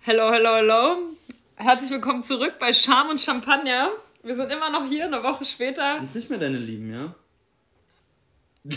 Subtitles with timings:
[0.00, 0.96] Hello, hello, hello.
[1.56, 3.90] Herzlich willkommen zurück bei Charme und Champagner.
[4.22, 5.94] Wir sind immer noch hier, eine Woche später.
[5.94, 7.14] Sind es nicht mehr deine Lieben, ja?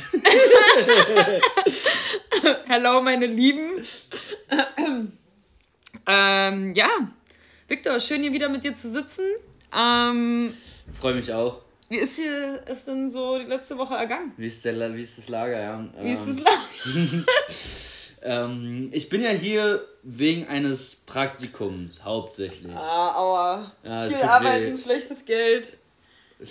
[2.68, 3.72] Hello, meine Lieben.
[6.08, 6.90] ähm, ja,
[7.68, 9.26] Victor, schön hier wieder mit dir zu sitzen.
[9.78, 10.54] Ähm,
[10.92, 11.60] Freue mich auch.
[11.90, 14.34] wie ist hier, ist denn so die letzte Woche ergangen?
[14.38, 15.86] Wie ist, der, wie ist das Lager, ja?
[16.02, 17.28] Wie ist Ähm, das Land?
[18.24, 22.72] ähm, ich bin ja hier wegen eines Praktikums, hauptsächlich.
[22.76, 23.72] Ah, aua.
[23.84, 24.82] Ja, Viel Arbeiten, weh.
[24.82, 25.74] schlechtes Geld.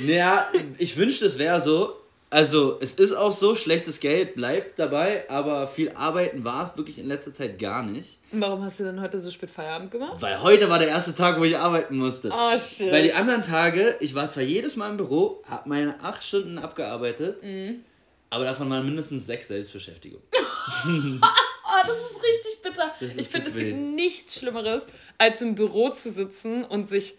[0.00, 1.92] Naja, ich wünschte, es wäre so.
[2.30, 6.98] Also, es ist auch so, schlechtes Geld bleibt dabei, aber viel Arbeiten war es wirklich
[6.98, 8.18] in letzter Zeit gar nicht.
[8.30, 10.16] Und warum hast du denn heute so spät Feierabend gemacht?
[10.20, 12.28] Weil heute war der erste Tag, wo ich arbeiten musste.
[12.30, 12.92] Oh, shit.
[12.92, 16.58] Weil die anderen Tage, ich war zwar jedes Mal im Büro, habe meine acht Stunden
[16.58, 17.82] abgearbeitet, Mhm.
[18.30, 20.20] Aber davon waren mindestens sechs Selbstbeschäftigung.
[20.32, 20.38] Oh,
[21.86, 22.94] das ist richtig bitter.
[23.00, 24.86] Ist ich finde, es gibt nichts Schlimmeres,
[25.18, 27.14] als im Büro zu sitzen und sich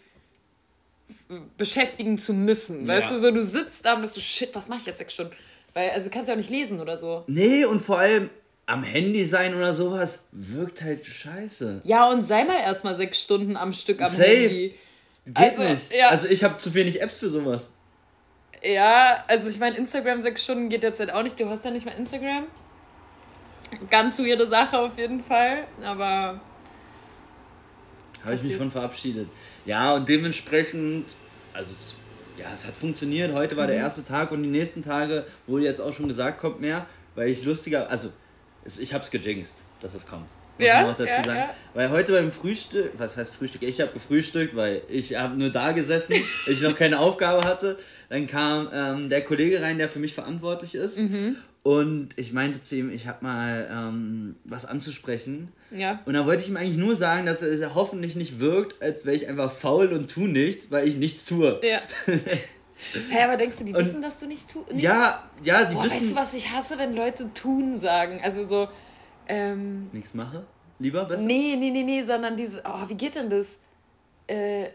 [1.58, 2.88] beschäftigen zu müssen.
[2.88, 3.16] Weißt Ja.
[3.16, 5.34] du, so du sitzt da und bist so, shit, was mache ich jetzt sechs Stunden?
[5.74, 7.24] Weil, also du kannst ja auch nicht lesen oder so.
[7.28, 8.30] Nee, und vor allem
[8.66, 11.82] am Handy sein oder sowas wirkt halt scheiße.
[11.84, 14.24] Ja, und sei mal erstmal sechs Stunden am Stück am Safe.
[14.28, 14.76] Handy.
[15.26, 15.94] Geht Also, nicht.
[15.96, 16.10] ja.
[16.10, 17.72] Also ich habe zu wenig Apps für sowas.
[18.64, 21.40] Ja, also ich meine, Instagram sechs Stunden geht jetzt halt auch nicht.
[21.40, 22.46] Du hast ja nicht mal Instagram.
[23.90, 25.66] Ganz weirde Sache auf jeden Fall.
[25.84, 26.40] Aber
[28.26, 29.30] Habe ich mich von verabschiedet.
[29.66, 31.16] Ja, und dementsprechend,
[31.54, 31.96] also es,
[32.38, 33.34] ja, es hat funktioniert.
[33.34, 33.84] Heute war der Mhm.
[33.84, 36.86] erste Tag und die nächsten Tage wurde jetzt auch schon gesagt, kommt mehr,
[37.16, 38.12] weil ich lustiger, also
[38.66, 40.28] ich habe es gejinxt, dass es kommt.
[40.66, 41.40] Ja, auch dazu ja, sagen.
[41.40, 41.50] ja.
[41.74, 43.62] Weil heute beim Frühstück, was heißt Frühstück?
[43.64, 46.16] Ich habe gefrühstückt, weil ich habe nur da gesessen,
[46.48, 47.78] ich noch keine Aufgabe hatte.
[48.10, 51.00] Dann kam ähm, der Kollege rein, der für mich verantwortlich ist.
[51.00, 51.38] Mhm.
[51.62, 55.50] Und ich meinte zu ihm, ich habe mal ähm, was anzusprechen.
[55.72, 56.00] ja.
[56.06, 59.16] Und da wollte ich ihm eigentlich nur sagen, dass es hoffentlich nicht wirkt, als wäre
[59.16, 61.60] ich einfach faul und tu nichts, weil ich nichts tue.
[61.64, 61.80] Ja.
[63.10, 64.68] Hä, aber denkst du, die Und- wissen, dass du nicht tust?
[64.74, 66.16] Ja, ja, sie Boah, weißt wissen.
[66.16, 68.22] du, was ich hasse, wenn Leute tun sagen?
[68.24, 68.70] Also so,
[69.28, 70.46] ähm, Nichts mache?
[70.80, 71.26] Lieber besser?
[71.26, 73.60] nee, nee, nee, nee, sondern diese, oh, wie geht denn das?
[74.28, 74.70] Äh,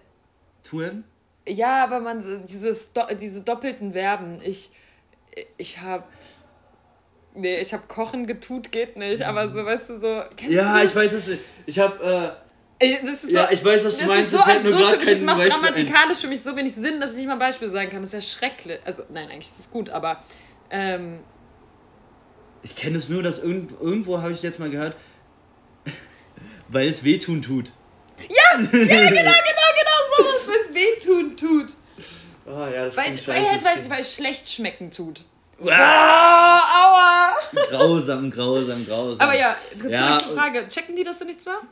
[0.62, 1.04] Tun?
[1.47, 4.41] ja, aber man, dieses, Do diese doppelten Verben.
[4.43, 4.70] Ich,
[5.56, 6.09] ich hab,
[7.34, 10.91] nee, ich hab kochen getut, geht nicht, aber so, weißt du, so, du Ja, das?
[10.91, 11.31] ich weiß es.
[11.66, 12.37] Ich habe.
[12.81, 15.06] Ich, das ist Ja, so, ich weiß, was du meinst, so fällt nur absurd für
[15.06, 15.60] mich, das macht Beispiel ein.
[15.75, 18.03] grammatikalisch für mich so wenig Sinn, dass ich nicht mal ein Beispiel sagen kann.
[18.03, 18.81] Das ist ja schrecklich.
[18.84, 20.22] Also, nein, eigentlich ist es gut, aber
[20.70, 21.19] ähm, Äh,
[22.64, 24.97] ich kenne es nur, dass irgend, irgendwo habe ich jetzt mal gehört,
[26.74, 27.72] weil es wehtun tut.
[28.28, 31.66] ja, genau, genau, genau sowas, was wehtun tut.
[32.46, 35.24] Oh, ja, das Weil, klingt weil, weil es schlecht schmecken tut.
[35.56, 37.34] klingt- Ah, aua!
[37.70, 39.26] grausam, grausam, grausam.
[39.28, 40.68] Aber ja, zurück Ja, zur Frage.
[40.68, 41.68] Checken die, dass du nichts machst?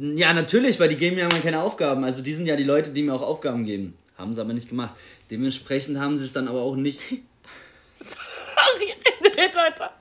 [0.00, 2.04] Ja, natürlich, weil die geben mir ja mal keine Aufgaben.
[2.04, 3.96] Also die sind ja die Leute, die mir auch Aufgaben geben.
[4.16, 4.94] Haben sie aber nicht gemacht.
[5.30, 7.00] Dementsprechend haben sie es dann aber auch nicht.
[7.98, 8.94] Sorry,
[9.24, 9.92] red, red weiter.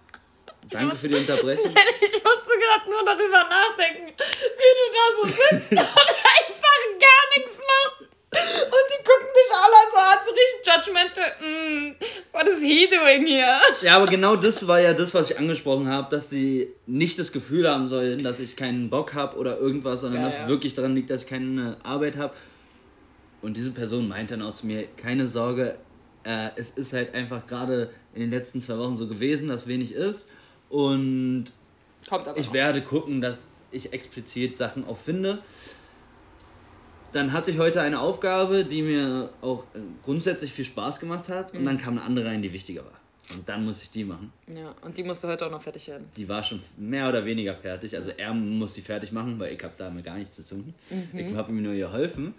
[0.72, 1.74] Danke für die Unterbrechung.
[2.02, 7.60] Ich musste gerade nur darüber nachdenken, wie du da so sitzt und einfach gar nichts
[7.60, 8.02] machst.
[8.30, 11.32] Und die gucken dich alle so an, so richtig judgmental.
[11.42, 11.96] Mm,
[12.34, 13.60] what is he doing here?
[13.82, 17.32] Ja, aber genau das war ja das, was ich angesprochen habe, dass sie nicht das
[17.32, 20.48] Gefühl haben sollen, dass ich keinen Bock habe oder irgendwas, sondern Ja, dass ja.
[20.48, 22.34] wirklich daran liegt, dass ich keine Arbeit habe.
[23.42, 25.78] Und diese Person meint dann auch zu mir, keine Sorge,
[26.24, 29.94] äh, es ist halt einfach gerade in den letzten zwei Wochen so gewesen, dass wenig
[29.94, 30.30] ist.
[30.70, 31.46] Und
[32.36, 35.40] ich werde gucken, dass ich explizit Sachen auch finde.
[37.14, 41.54] Dann hatte ich heute eine Aufgabe, die mir auch äh, grundsätzlich viel Spaß gemacht hat.
[41.54, 43.00] Und dann kam eine andere rein, die wichtiger war.
[43.36, 44.32] Und dann musste ich die machen.
[44.48, 46.08] Ja, und die musste heute auch noch fertig werden.
[46.16, 47.96] Die war schon mehr oder weniger fertig.
[47.96, 50.74] Also er muss sie fertig machen, weil ich habe damit gar nichts zu tun.
[51.14, 52.36] Ich habe ihm nur geholfen.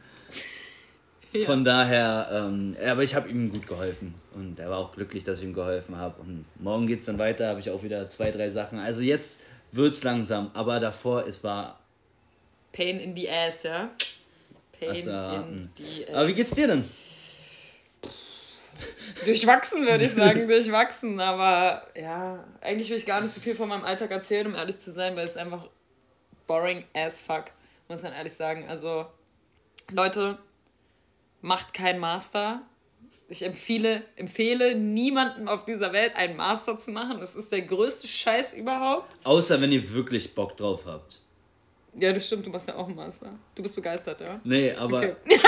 [1.44, 4.14] Von daher, ähm, aber ich habe ihm gut geholfen.
[4.34, 6.20] Und er war auch glücklich, dass ich ihm geholfen habe.
[6.22, 8.78] Und morgen geht es dann weiter, habe ich auch wieder zwei, drei Sachen.
[8.78, 9.40] Also jetzt
[9.70, 10.50] wird es langsam.
[10.54, 11.78] Aber davor, es war...
[12.72, 13.90] Pain in the ass, ja?
[14.78, 16.14] Pain in the ass.
[16.14, 16.84] Aber wie geht's dir denn?
[19.26, 21.20] Durchwachsen, würde ich sagen, durchwachsen.
[21.20, 24.80] Aber ja, eigentlich will ich gar nicht so viel von meinem Alltag erzählen, um ehrlich
[24.80, 25.68] zu sein, weil es einfach
[26.46, 27.46] boring as fuck,
[27.88, 28.66] muss man ehrlich sagen.
[28.68, 29.06] Also,
[29.90, 30.38] Leute,
[31.40, 32.62] macht kein Master.
[33.28, 37.18] Ich empfehle, empfehle niemandem auf dieser Welt einen Master zu machen.
[37.20, 39.16] Es ist der größte Scheiß überhaupt.
[39.24, 41.20] Außer wenn ihr wirklich Bock drauf habt.
[41.94, 43.30] Ja, das stimmt, du machst ja auch einen Master.
[43.54, 44.40] Du bist begeistert, ja?
[44.44, 45.14] Nee, aber, Okay.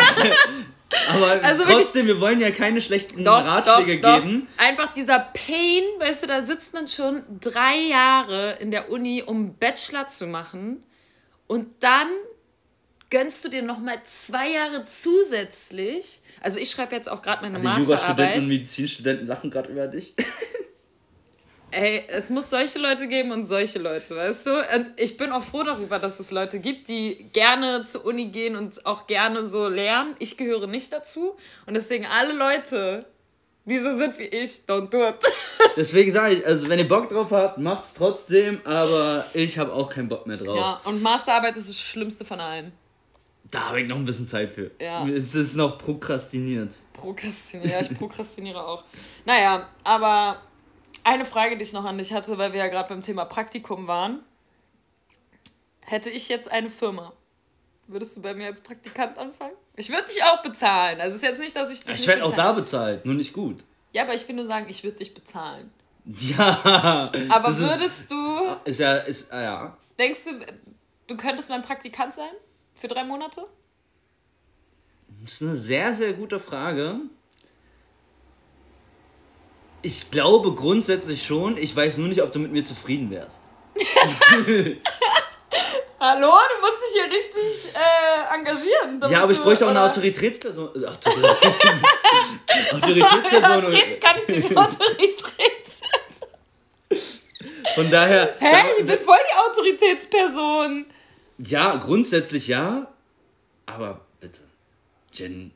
[1.08, 4.24] aber Also trotzdem, wir wollen ja keine schlechten Doch, Ratschläge doch, doch.
[4.24, 4.48] geben.
[4.56, 9.54] Einfach dieser Pain, weißt du, da sitzt man schon drei Jahre in der Uni, um
[9.56, 10.82] Bachelor zu machen.
[11.46, 12.08] Und dann
[13.10, 16.20] gönnst du dir nochmal zwei Jahre zusätzlich.
[16.40, 17.88] Also ich schreibe jetzt auch gerade meine Die Masterarbeit.
[17.88, 20.14] Jurastudenten und Medizinstudenten lachen gerade über dich.
[21.72, 24.50] Ey, es muss solche Leute geben und solche Leute, weißt du?
[24.74, 28.56] Und ich bin auch froh darüber, dass es Leute gibt, die gerne zur Uni gehen
[28.56, 30.16] und auch gerne so lernen.
[30.18, 31.36] Ich gehöre nicht dazu.
[31.66, 33.06] Und deswegen alle Leute,
[33.66, 35.14] die so sind wie ich, don't do it.
[35.76, 39.88] Deswegen sage ich, also wenn ihr Bock drauf habt, macht's trotzdem, aber ich habe auch
[39.88, 40.56] keinen Bock mehr drauf.
[40.56, 42.72] Ja, und Masterarbeit ist das Schlimmste von allen.
[43.50, 44.70] Da habe ich noch ein bisschen Zeit für.
[44.80, 45.06] Ja.
[45.08, 46.76] Es ist noch prokrastiniert.
[46.92, 48.84] Prokrastinieren, ja, ich prokrastiniere auch.
[49.24, 50.40] Naja, aber
[51.02, 53.86] eine Frage, die ich noch an dich hatte, weil wir ja gerade beim Thema Praktikum
[53.88, 54.20] waren.
[55.80, 57.12] Hätte ich jetzt eine Firma,
[57.88, 59.54] würdest du bei mir als Praktikant anfangen?
[59.74, 61.00] Ich würde dich auch bezahlen.
[61.00, 63.32] Also es ist jetzt nicht, dass ich dich Ich werde auch da bezahlt, nur nicht
[63.32, 63.64] gut.
[63.92, 65.72] Ja, aber ich will nur sagen, ich würde dich bezahlen.
[66.04, 67.10] Ja.
[67.28, 69.76] Aber das ist- würdest du, Ist ja, ist, ah, ja.
[69.98, 70.30] denkst du,
[71.08, 72.30] du könntest mein Praktikant sein?
[72.80, 73.46] Für drei Monate?
[75.22, 76.96] Das ist eine sehr, sehr gute Frage.
[79.82, 81.58] Ich glaube grundsätzlich schon.
[81.58, 83.48] Ich weiß nur nicht, ob du mit mir zufrieden wärst.
[86.00, 89.02] Hallo, du musst dich hier richtig äh, engagieren.
[89.10, 90.70] Ja, aber ich du, bräuchte auch eine äh, Autoritätsperson.
[90.82, 91.34] äh, Autorität-
[92.72, 93.52] Autoritätsperson.
[93.66, 94.00] Autoritätsperson.
[94.00, 95.22] Kann ich nicht Autorität?
[97.74, 98.36] Von daher.
[98.38, 98.56] Hä?
[98.78, 100.86] Ich bin voll die Autoritätsperson.
[101.46, 102.88] Ja, grundsätzlich ja.
[103.66, 104.40] Aber bitte.
[105.12, 105.52] Jen.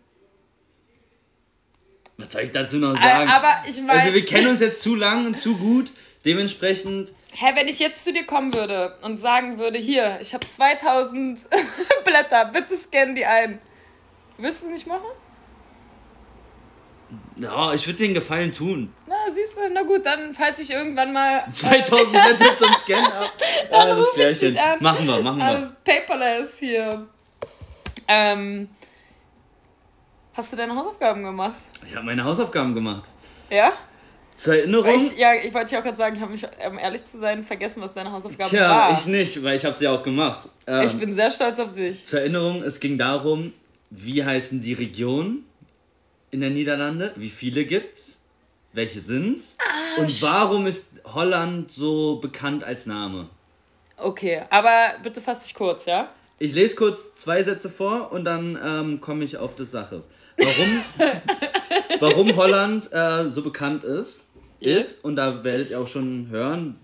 [2.17, 3.29] Was soll ich dazu noch sagen?
[3.29, 4.01] aber ich meine.
[4.01, 5.91] also wir kennen uns jetzt zu lang und zu gut.
[6.25, 7.13] Dementsprechend.
[7.35, 11.41] Hä, wenn ich jetzt zu dir kommen würde und sagen würde, hier, ich habe 2000
[12.05, 13.59] Blätter, bitte scan die ein.
[14.39, 15.05] Würdest du es nicht machen?
[17.37, 18.93] Ja, ich würde dir einen Gefallen tun.
[19.06, 23.32] Na, siehst du, na gut, dann, falls ich irgendwann mal 2000 Blätter zum Scannen ab.
[23.70, 24.78] Dann Alles ruf ich dich an.
[24.81, 25.44] Machen wir, machen wir.
[25.44, 27.06] alles paperless hier.
[28.06, 28.69] Ähm,
[30.34, 31.62] hast du deine Hausaufgaben gemacht?
[31.88, 33.05] Ich habe meine Hausaufgaben gemacht.
[33.50, 33.72] Ja?
[34.37, 34.94] Zur Erinnerung.
[34.94, 37.43] Ich, ja, ich wollte dich auch gerade sagen, ich habe mich, um ehrlich zu sein,
[37.43, 38.93] vergessen, was deine Hausaufgabe Tja, war.
[38.99, 40.49] ich nicht, weil ich habe sie auch gemacht.
[40.66, 42.05] Ähm, ich bin sehr stolz auf dich.
[42.05, 43.52] Zur Erinnerung, es ging darum,
[43.90, 45.44] wie heißen die Regionen
[46.35, 48.19] in der Niederlande, wie viele gibt's,
[48.73, 53.29] welche sind's Ah, und warum ist Holland so bekannt als Name.
[53.97, 56.13] Okay, aber bitte fass dich kurz, ja?
[56.41, 60.03] Ich lese kurz zwei Sätze vor und dann ähm, komme ich auf die Sache.
[60.37, 60.81] Warum,
[62.01, 64.23] warum Holland äh, so bekannt ist,
[64.59, 64.77] Ja.
[64.79, 66.75] ist, und da werdet ihr auch schon hören,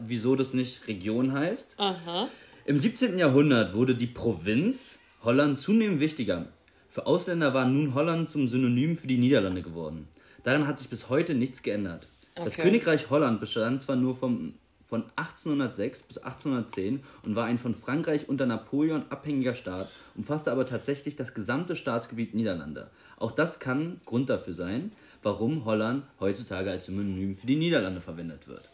[0.00, 1.76] wieso das nicht Region heißt.
[1.78, 2.28] Aha.
[2.66, 3.18] Im 17.
[3.18, 6.48] Jahrhundert wurde die Provinz Holland zunehmend wichtiger.
[6.90, 10.08] Für Ausländer war nun Holland zum Synonym für die Niederlande geworden.
[10.42, 12.08] Daran hat sich bis heute nichts geändert.
[12.34, 12.62] Das Okay.
[12.62, 18.28] Königreich Holland bestand zwar nur vom, von 1806 bis 1810 und war ein von Frankreich
[18.28, 22.90] unter Napoleon abhängiger Staat, umfasste aber tatsächlich das gesamte Staatsgebiet Niederlande.
[23.18, 24.90] Auch das kann Grund dafür sein,
[25.22, 28.68] warum Holland heutzutage als Synonym für die Niederlande verwendet wird.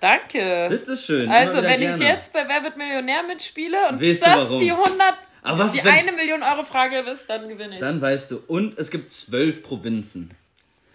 [0.00, 0.66] Danke.
[0.68, 1.30] Bitteschön.
[1.30, 2.04] Also, wenn ich gerne.
[2.04, 5.84] jetzt bei Wer wird Millionär mitspiele und Weißt das die 100, Aber was die ist
[5.86, 7.80] denn- eine Million Euro Frage ist, dann gewinne ich.
[7.80, 8.42] Dann weißt du.
[8.48, 10.30] Und es gibt zwölf Provinzen.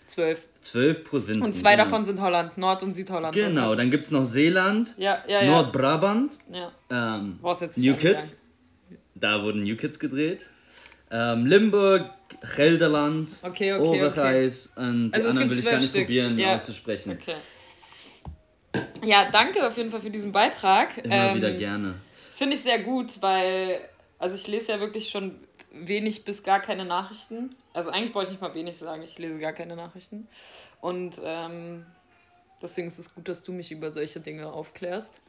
[0.06, 0.44] Zwölf.
[0.62, 1.42] Zwölf Provinzen.
[1.42, 1.86] Und zwei genau.
[1.86, 3.34] davon sind Holland, Nord- und Südholland.
[3.34, 5.46] Genau, dann gibt es noch Seeland, Ja, ja, ja.
[5.50, 6.72] Nordbrabant, ja.
[6.92, 7.40] ähm,
[7.78, 8.42] New Kids.
[9.16, 10.42] Da wurden New Kids gedreht.
[11.12, 12.10] Ähm, Limburg,
[12.56, 16.02] Gelderland, Okay, okay, Overijs und die Also anderen will ich gar nicht Stück.
[16.06, 16.56] probieren Ja.
[16.56, 17.12] auszusprechen.
[17.22, 17.34] Okay.
[19.06, 20.98] Ja, danke auf jeden Fall für diesen Beitrag.
[21.04, 21.94] Immer Ähm, wieder gerne.
[22.30, 23.80] Das finde ich sehr gut, weil,
[24.24, 25.36] also ich lese ja wirklich schon
[25.74, 27.54] wenig bis gar keine Nachrichten.
[27.74, 30.30] Also eigentlich brauche ich nicht mal wenig sagen, ich lese gar keine Nachrichten.
[30.80, 31.86] Und ähm,
[32.62, 35.20] deswegen ist es gut, dass du mich über solche Dinge aufklärst.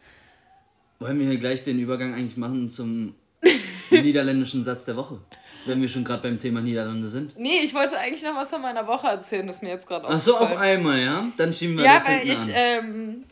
[1.01, 3.17] Wollen wir hier gleich den Übergang eigentlich machen zum
[3.91, 5.19] niederländischen Satz der Woche?
[5.67, 7.37] Wenn wir schon gerade beim Thema Niederlande sind.
[7.37, 10.21] Nee, ich wollte eigentlich noch was von meiner Woche erzählen, das mir jetzt gerade Ach
[10.21, 10.79] so, auf aufgefallen.
[10.79, 11.33] einmal, ja?
[11.37, 13.25] Dann schieben wir Ja, das weil hinten ich ähm,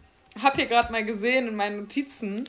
[0.42, 2.42] habe hier gerade mal gesehen in meinen Notizen,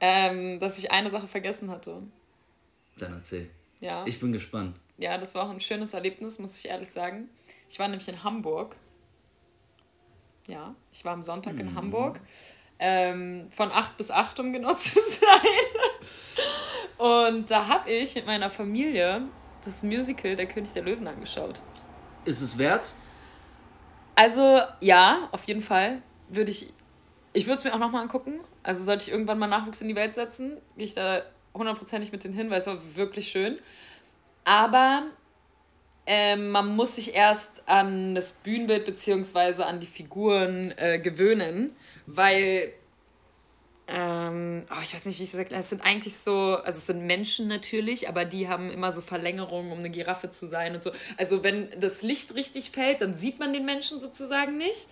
[0.00, 2.02] ähm, dass ich eine Sache vergessen hatte.
[2.98, 3.50] Dann erzähl.
[3.80, 4.04] Ja.
[4.06, 4.78] Ich bin gespannt.
[4.98, 7.28] Ja, das war auch ein schönes Erlebnis, muss ich ehrlich sagen.
[7.68, 8.76] Ich war nämlich in Hamburg.
[10.46, 12.20] Ja, ich war am Sonntag in Hamburg.
[12.78, 15.28] Ähm, von 8 bis 8, um genau zu sein.
[16.98, 19.22] Und da habe ich mit meiner Familie
[19.64, 21.60] das Musical Der König der Löwen angeschaut.
[22.24, 22.92] Ist es wert?
[24.14, 26.72] Also, ja, auf jeden Fall würde ich.
[27.34, 28.40] Ich würde es mir auch nochmal angucken.
[28.62, 31.22] Also, sollte ich irgendwann mal Nachwuchs in die Welt setzen, gehe ich da
[31.54, 33.58] hundertprozentig mit denen hin, weil es war wirklich schön.
[34.44, 35.04] Aber
[36.06, 39.62] ähm, man muss sich erst an das Bühnenbild bzw.
[39.64, 41.76] an die Figuren äh, gewöhnen,
[42.06, 42.72] weil
[43.86, 45.54] Ähm, oh, ich weiß nicht, wie ich es sage.
[45.54, 49.72] Es sind eigentlich so, also es sind Menschen natürlich, aber die haben immer so Verlängerungen,
[49.72, 50.90] um eine Giraffe zu sein und so.
[51.18, 54.88] Also wenn das Licht richtig fällt, dann sieht man den Menschen sozusagen nicht.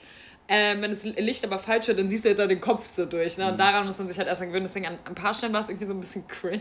[0.49, 3.07] Ähm, wenn das Licht aber falsch wird, dann siehst du halt da den Kopf so
[3.07, 3.39] durch.
[3.39, 3.47] Ne?
[3.47, 3.59] Und mhm.
[3.59, 4.67] daran muss man sich halt erstmal gewöhnen.
[4.67, 6.61] Deswegen an ein paar Stellen war es irgendwie so ein bisschen cringe.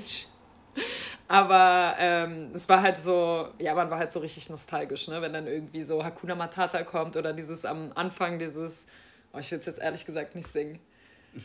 [1.27, 5.21] Aber ähm, es war halt so, ja, man war halt so richtig nostalgisch, ne?
[5.21, 8.85] wenn dann irgendwie so Hakuna Matata kommt oder dieses am Anfang, dieses,
[9.31, 10.79] oh, ich will es jetzt ehrlich gesagt nicht singen.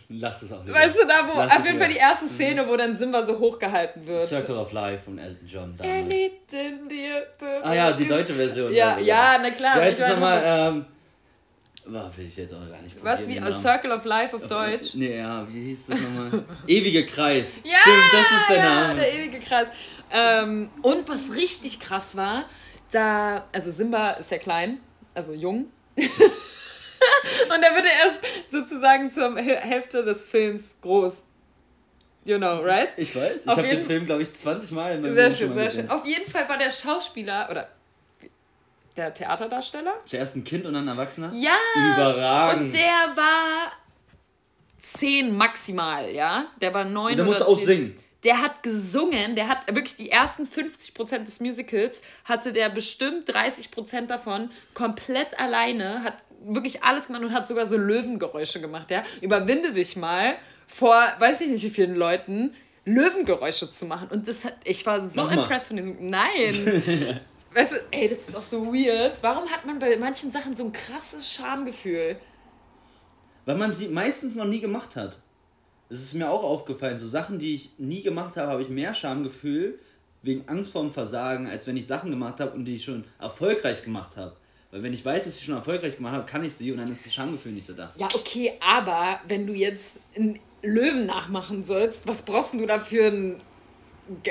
[0.09, 0.75] Lass es auch nicht.
[0.75, 2.31] Weißt du, da wo, Lass auf jeden Fall die erste mhm.
[2.31, 4.21] Szene, wo dann Simba so hochgehalten wird.
[4.21, 5.76] Circle of Life von Elton John.
[5.76, 5.95] Damals.
[5.95, 7.26] Er lebt in dir.
[7.62, 8.75] Ah ja, die deutsche Version.
[8.75, 9.76] Ja, ja, na klar.
[9.76, 10.43] Heißt es nochmal?
[10.45, 10.87] Ähm,
[11.88, 14.95] Boah, will ich jetzt auch gar nicht Was, wie A Circle of Life auf Deutsch?
[14.95, 16.45] Nee, ja, wie hieß das nochmal?
[16.66, 17.59] Ewige Kreis.
[17.62, 18.95] Ja, Stimmt, das ist der ja, Name.
[18.97, 19.71] der ewige Kreis.
[20.11, 22.47] Ähm, und was richtig krass war,
[22.90, 24.81] da, also Simba ist ja klein,
[25.14, 25.66] also jung.
[25.97, 26.02] und
[27.62, 31.23] er wird erst sozusagen zur Hälfte des Films groß.
[32.25, 32.93] You know, right?
[32.97, 33.43] Ich weiß.
[33.43, 35.90] Ich habe den Film, glaube ich, 20 Mal in meinem Sehr schön, sehr schön.
[35.90, 37.69] Auf jeden Fall war der Schauspieler, oder
[38.97, 39.95] der Theaterdarsteller.
[40.05, 41.33] Zuerst ein Kind und dann ein Erwachsener?
[41.35, 41.57] Ja!
[41.75, 42.62] Überragend.
[42.62, 43.73] Und der war
[44.79, 46.47] zehn maximal, ja?
[46.61, 47.97] Der war neun und der musste auch singen.
[48.25, 54.07] Der hat gesungen, der hat wirklich die ersten 50% des Musicals, hatte der bestimmt 30%
[54.07, 59.03] davon komplett alleine, hat wirklich alles gemacht und hat sogar so Löwengeräusche gemacht, ja?
[59.21, 60.37] Überwinde dich mal
[60.67, 64.09] vor, weiß ich nicht wie vielen Leuten, Löwengeräusche zu machen.
[64.11, 66.11] Und das hat, ich war so impressed von diesem.
[66.11, 67.21] Nein!
[67.57, 69.23] Weißt du, ey, das ist auch so weird.
[69.23, 72.17] Warum hat man bei manchen Sachen so ein krasses Schamgefühl?
[73.47, 75.19] Weil man sie meistens noch nie gemacht hat.
[75.89, 78.93] Es ist mir auch aufgefallen, so Sachen, die ich nie gemacht habe, habe ich mehr
[78.95, 79.79] Schamgefühl
[80.21, 83.83] wegen Angst vorm Versagen, als wenn ich Sachen gemacht habe und die ich schon erfolgreich
[83.83, 84.37] gemacht habe.
[84.71, 86.93] Weil wenn ich weiß, dass ich schon erfolgreich gemacht habe, kann ich sie und dann
[86.93, 87.91] ist das Schamgefühl nicht so da.
[87.97, 93.07] Ja, okay, aber wenn du jetzt einen Löwen nachmachen sollst, was brauchst du da für
[93.07, 93.39] einen äh,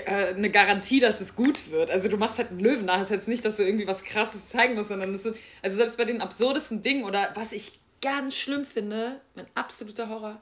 [0.06, 1.92] eine Garantie, dass es gut wird.
[1.92, 2.98] Also du machst halt einen Löwen nach.
[2.98, 5.76] Es ist jetzt nicht, dass du irgendwie was Krasses zeigen musst, sondern es ist, also
[5.76, 10.42] selbst bei den absurdesten Dingen oder was ich ganz schlimm finde, mein absoluter Horror,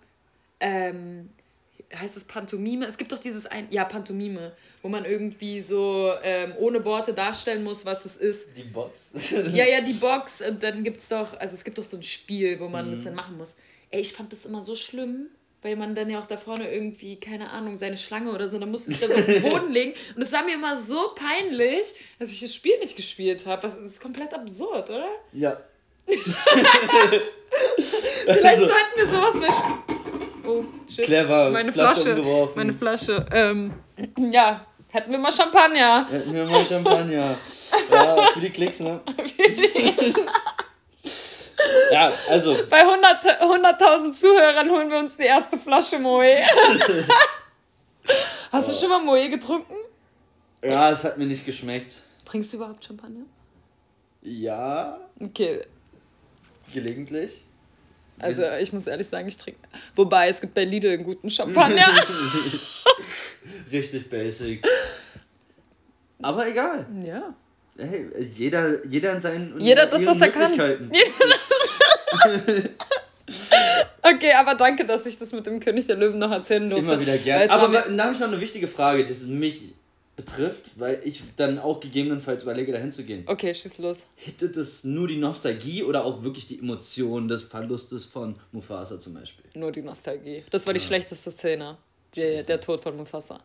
[0.60, 1.30] ähm,
[1.96, 2.86] heißt es Pantomime?
[2.86, 7.63] Es gibt doch dieses ein, ja Pantomime, wo man irgendwie so ähm, ohne Worte darstellen
[7.63, 8.58] muss, was es ist.
[8.58, 9.13] Die Box.
[9.54, 10.42] ja, ja, die Box.
[10.42, 12.96] Und dann gibt es doch, also es gibt doch so ein Spiel, wo man mhm.
[12.96, 13.56] das dann machen muss.
[13.90, 15.28] Ey, ich fand das immer so schlimm
[15.63, 18.70] weil man dann ja auch da vorne irgendwie, keine Ahnung, seine Schlange oder so, dann
[18.70, 19.93] musste ich das auf den Boden legen.
[20.15, 23.62] Und es war mir immer so peinlich, dass ich das Spiel nicht gespielt habe.
[23.62, 25.08] Das ist komplett absurd, oder?
[25.32, 25.58] Ja.
[28.25, 28.65] Vielleicht also.
[28.65, 29.50] sollten wir sowas mal
[30.46, 31.05] Oh, shit.
[31.05, 31.50] Clever.
[31.51, 32.15] Meine Flasche.
[32.15, 33.25] Flasche meine Flasche.
[33.32, 33.74] Ähm,
[34.32, 36.05] ja, hätten wir mal Champagner.
[36.10, 37.38] Hätten wir mal Champagner.
[37.89, 39.00] ja, für die Klicks, ne?
[41.91, 42.58] ja, also.
[42.70, 46.36] Bei 100.000 100 Zuhörern holen wir uns die erste Flasche Moe.
[48.51, 49.75] Hast du schon mal Moe getrunken?
[50.63, 51.93] Ja, es hat mir nicht geschmeckt.
[52.25, 53.25] Trinkst du überhaupt Champagner?
[54.22, 55.00] Ja.
[55.20, 55.65] Okay.
[56.72, 57.43] Gelegentlich.
[58.20, 59.60] Also ich muss ehrlich sagen, ich trinke.
[59.96, 61.86] Wobei es gibt bei Lidl einen guten Champagner.
[63.72, 64.65] Richtig basic.
[66.22, 66.86] Aber egal.
[67.03, 67.36] Ja.
[67.77, 70.91] Hey, jeder, jeder in seinen Jeder das, was er kann.
[74.01, 76.86] okay, aber danke, dass ich das mit dem König der Löwen noch erzählen durfte.
[76.86, 77.50] Immer wieder gerne.
[77.51, 79.74] Aber da habe ich noch eine wichtige Frage, die mich
[80.15, 83.24] betrifft, weil ich dann auch gegebenenfalls überlege, dahin zu gehen.
[83.25, 84.00] Okay, schieß los.
[84.15, 89.15] Hittet es nur die Nostalgie oder auch wirklich die Emotion des Verlustes von Mufasa zum
[89.15, 89.46] Beispiel?
[89.56, 90.44] Nur die Nostalgie.
[90.51, 90.86] Das war die ja.
[90.86, 91.77] schlechteste Szene.
[92.15, 93.39] Die, der Tod von Mufasa.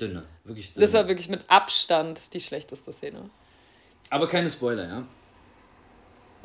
[0.00, 0.86] Dünne, wirklich dünne.
[0.86, 3.28] Das war wirklich mit Abstand die schlechteste Szene.
[4.08, 5.06] Aber keine Spoiler, ja?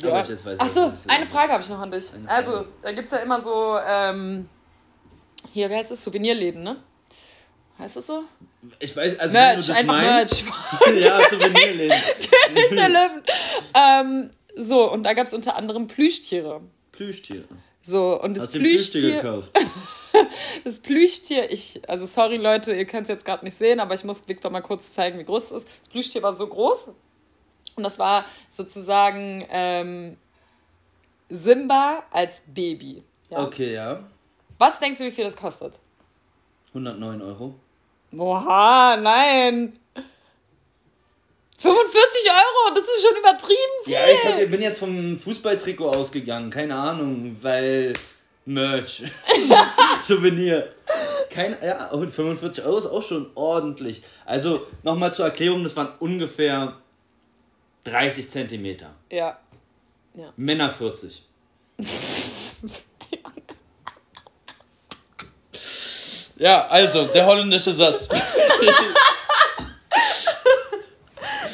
[0.01, 0.09] Ja.
[0.09, 2.11] Aber ich jetzt weiß, Achso, eine Frage habe ich noch an dich.
[2.27, 4.49] Also, da gibt es ja immer so, ähm,
[5.53, 6.03] hier, wie heißt es?
[6.03, 6.77] Souvenirläden, ne?
[7.79, 8.23] Heißt das so?
[8.79, 10.43] Ich weiß, also Merch, wenn du das einfach meinst.
[10.85, 11.03] Merch.
[11.03, 11.97] ja, Souvenirläden.
[12.47, 13.23] König der Löwen.
[13.73, 16.61] Ähm, so, und da gab es unter anderem Plüschtiere.
[16.91, 17.45] Plüschtiere.
[17.81, 19.21] So, und das Hast Plüschtier.
[19.21, 19.51] Gekauft?
[20.63, 24.03] das Plüschtier, ich, also sorry Leute, ihr könnt es jetzt gerade nicht sehen, aber ich
[24.03, 25.67] muss Victor mal kurz zeigen, wie groß es ist.
[25.81, 26.89] Das Plüschtier war so groß,
[27.75, 30.17] und das war sozusagen ähm,
[31.29, 33.03] Simba als Baby.
[33.29, 33.43] Ja?
[33.43, 34.03] Okay, ja.
[34.57, 35.79] Was denkst du, wie viel das kostet?
[36.69, 37.55] 109 Euro.
[38.17, 39.77] Oha, nein.
[41.57, 43.93] 45 Euro, das ist schon übertrieben viel.
[43.93, 47.93] Ja, ich hab, bin jetzt vom Fußballtrikot ausgegangen, keine Ahnung, weil
[48.45, 49.03] Merch,
[49.99, 50.71] Souvenir.
[51.29, 54.03] Kein, ja, und 45 Euro ist auch schon ordentlich.
[54.25, 56.77] Also nochmal zur Erklärung, das waren ungefähr
[57.85, 58.93] 30 Zentimeter.
[59.09, 59.39] Ja.
[60.13, 60.33] ja.
[60.35, 61.23] Männer 40.
[66.37, 68.09] Ja, also, der holländische Satz.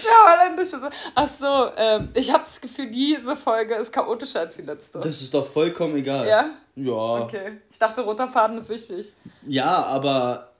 [0.04, 0.94] Der holländische Satz.
[1.14, 5.00] Ach so, ähm, ich habe das Gefühl, diese Folge ist chaotischer als die letzte.
[5.00, 6.28] Das ist doch vollkommen egal.
[6.28, 6.50] Ja?
[6.76, 6.94] Ja.
[6.94, 7.60] Okay.
[7.72, 9.14] Ich dachte, roter Faden ist wichtig.
[9.46, 10.52] Ja, aber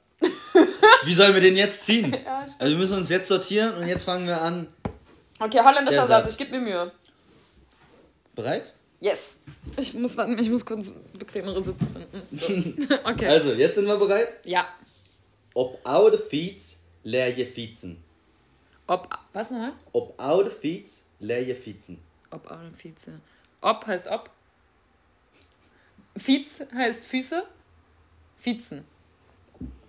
[1.04, 2.16] wie sollen wir den jetzt ziehen?
[2.24, 2.40] Ja.
[2.60, 4.68] Also wir müssen uns jetzt sortieren und jetzt fangen wir an.
[5.42, 6.26] Okay, holländischer Satz.
[6.28, 6.32] Satz.
[6.32, 6.92] Ich gebe mir Mühe.
[8.36, 8.74] Bereit?
[9.00, 9.40] Yes.
[9.78, 12.38] Ich muss, warten, ich muss kurz bequemere Sitz finden.
[12.38, 12.96] So.
[13.12, 13.28] Okay.
[13.28, 14.38] Also, jetzt sind wir bereit.
[14.46, 14.68] Ja.
[15.54, 18.02] Op oude fiets leer je fietsen.
[18.88, 19.10] Ob.
[19.34, 19.74] Was noch?
[19.92, 21.98] Op oude fiets leer je fietsen.
[22.30, 23.20] Ob oder Vize.
[23.62, 24.30] Ob heißt ob.
[26.18, 27.44] Fiez heißt Füße.
[28.38, 28.86] Fiezen.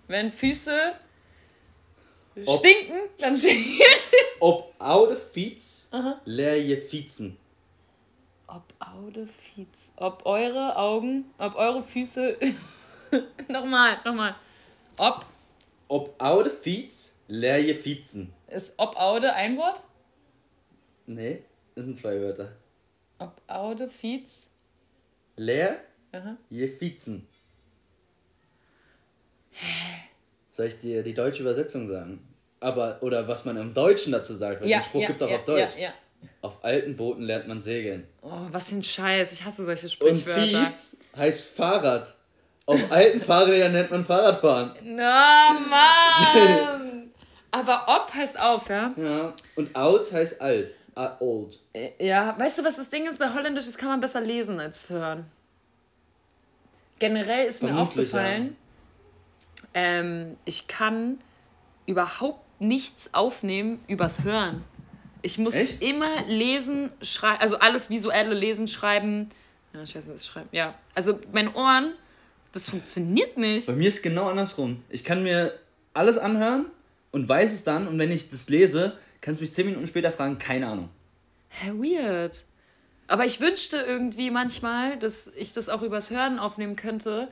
[0.07, 0.93] Wenn Füße
[2.45, 3.79] Ob- stinken, dann stinken.
[4.43, 5.87] Op oude fiets
[6.23, 7.37] leer je fietsen.
[8.45, 9.89] Ob Aude Fiez.
[9.95, 12.37] Ob eure Augen, ob eure Füße.
[13.47, 14.35] nochmal, nochmal.
[14.97, 15.25] Ob
[15.87, 18.33] Op oude fiets leer je fietsen.
[18.47, 19.79] ist ob Aude ein Wort?
[21.05, 21.43] Nee,
[21.75, 22.51] das sind zwei Wörter.
[23.19, 24.47] Ob Aude Fiez.
[25.37, 25.81] Leer
[26.11, 26.35] Aha.
[26.49, 27.27] je fietsen.
[30.49, 32.32] Soll ich dir die deutsche Übersetzung sagen?
[32.63, 35.45] Aber, oder was man im Deutschen dazu sagt, weil den Spruch gibt's auch ja, auf
[35.45, 35.75] Deutsch.
[35.75, 35.93] Ja, ja.
[36.41, 38.07] Auf alten Booten lernt man segeln.
[38.21, 39.33] Oh, was für ein Scheiß.
[39.33, 40.65] Ich hasse solche Und Sprichwörter.
[40.65, 42.15] Fietz heißt Fahrrad.
[42.65, 44.71] Auf alten Fahrrädern nennt man Fahrradfahren.
[44.83, 47.11] Na, Mann!
[47.51, 48.93] Aber ob heißt auf, ja?
[48.95, 49.33] Ja.
[49.55, 50.75] Und out heißt alt.
[51.19, 51.59] Old.
[51.99, 53.19] Ja, weißt du, was das Ding ist?
[53.19, 55.25] Bei Holländisch, das kann man besser lesen als hören.
[56.99, 58.55] Generell ist mir aufgefallen,
[59.73, 61.19] ähm, ich kann
[61.85, 64.63] überhaupt nichts aufnehmen übers Hören.
[65.21, 65.81] Ich muss Echt?
[65.81, 69.29] immer lesen, schreiben, also alles visuelle Lesen, schreiben.
[69.73, 70.49] Ja, ich weiß nicht, das schreiben.
[70.51, 71.93] Ja, also meine Ohren,
[72.51, 73.67] das funktioniert nicht.
[73.67, 74.83] Bei mir ist genau andersrum.
[74.89, 75.57] Ich kann mir
[75.93, 76.65] alles anhören
[77.11, 77.87] und weiß es dann.
[77.87, 80.89] Und wenn ich das lese, kannst du mich zehn Minuten später fragen, keine Ahnung.
[81.49, 82.43] Hä, weird.
[83.07, 87.29] Aber ich wünschte irgendwie manchmal, dass ich das auch übers Hören aufnehmen könnte.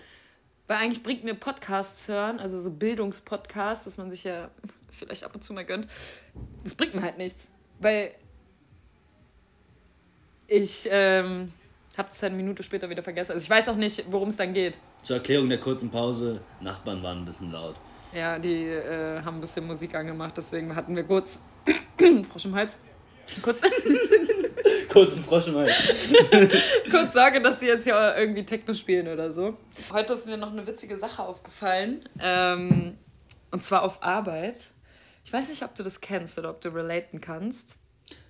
[0.68, 4.50] Weil eigentlich bringt mir Podcasts hören, also so Bildungspodcasts, dass man sich ja
[4.92, 5.88] vielleicht ab und zu mal gönnt.
[6.64, 7.52] Das bringt mir halt nichts.
[7.80, 8.12] Weil
[10.48, 11.52] ich ähm,
[11.98, 13.32] habe es halt eine Minute später wieder vergessen.
[13.32, 14.80] Also ich weiß auch nicht, worum es dann geht.
[15.02, 17.76] Zur Erklärung der kurzen Pause, Nachbarn waren ein bisschen laut.
[18.14, 21.40] Ja, die äh, haben ein bisschen Musik angemacht, deswegen hatten wir kurz
[22.30, 22.78] Frosch im Hals.
[23.42, 23.62] Kurz,
[24.90, 26.14] Kurzen Frosch im Hals.
[26.92, 29.58] kurz Sorge, dass sie jetzt hier irgendwie Techno spielen oder so.
[29.94, 32.04] Heute ist mir noch eine witzige Sache aufgefallen.
[32.20, 32.98] Ähm,
[33.52, 34.68] und zwar auf Arbeit.
[35.24, 37.78] Ich weiß nicht, ob du das kennst oder ob du relaten kannst.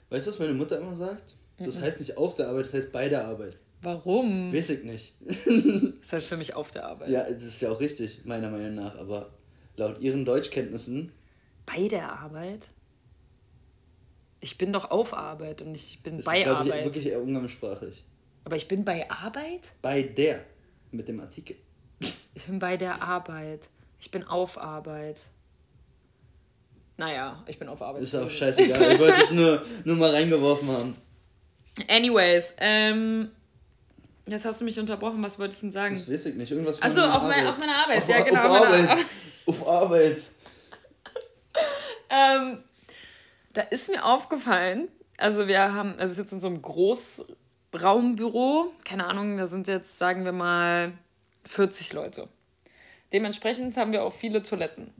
[0.10, 1.36] Weißt du, was meine Mutter immer sagt?
[1.58, 3.58] Das heißt nicht auf der Arbeit, das heißt bei der Arbeit.
[3.82, 4.54] Warum?
[4.54, 5.14] Weiß ich nicht.
[6.02, 7.10] Das heißt für mich auf der Arbeit.
[7.10, 8.96] Ja, das ist ja auch richtig, meiner Meinung nach.
[8.98, 9.32] Aber
[9.76, 11.12] laut ihren Deutschkenntnissen,
[11.66, 12.70] Bei der Arbeit?
[14.40, 16.84] Ich bin doch auf Arbeit und ich bin das bei ist, ich, Arbeit.
[16.84, 18.04] wirklich eher umgangssprachlich.
[18.44, 19.72] Aber ich bin bei Arbeit?
[19.82, 20.44] Bei der,
[20.92, 21.56] mit dem Artikel.
[22.34, 23.68] Ich bin bei der Arbeit.
[24.00, 25.28] Ich bin auf Arbeit.
[27.02, 28.04] Naja, ich bin auf Arbeit.
[28.04, 30.96] Ist auch scheißegal, ich wollte es nur, nur mal reingeworfen haben.
[31.88, 33.32] Anyways, ähm.
[34.28, 35.96] Jetzt hast du mich unterbrochen, was wollte ich denn sagen?
[35.96, 38.04] Das weiß ich nicht, irgendwas von Achso, auf, mein, auf meiner Arbeit.
[38.04, 38.40] Auf, ja, genau.
[38.40, 39.06] auf meiner Arbeit.
[39.48, 40.18] Auf Arbeit.
[42.12, 42.60] Ähm,
[43.54, 44.88] da ist mir aufgefallen,
[45.18, 49.68] also wir haben, also es ist jetzt in so einem Großraumbüro, keine Ahnung, da sind
[49.68, 50.94] jetzt, sagen wir mal,
[51.46, 52.28] 40 Leute.
[53.12, 54.94] Dementsprechend haben wir auch viele Toiletten.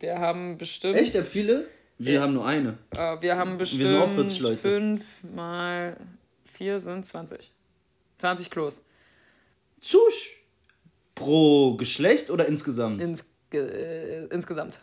[0.00, 0.96] Wir haben bestimmt.
[0.96, 1.66] Echt, habt viele?
[1.98, 2.20] Wir Ja.
[2.22, 2.78] haben nur eine.
[2.96, 4.56] Äh, wir haben bestimmt sind auch 40 Leute.
[4.58, 5.96] 5 mal
[6.44, 7.50] 4 sind 20.
[8.18, 8.84] 20 Klos.
[9.80, 10.44] Zusch.
[11.14, 13.00] Pro Geschlecht oder insgesamt?
[13.00, 14.78] Ins, äh, insgesamt.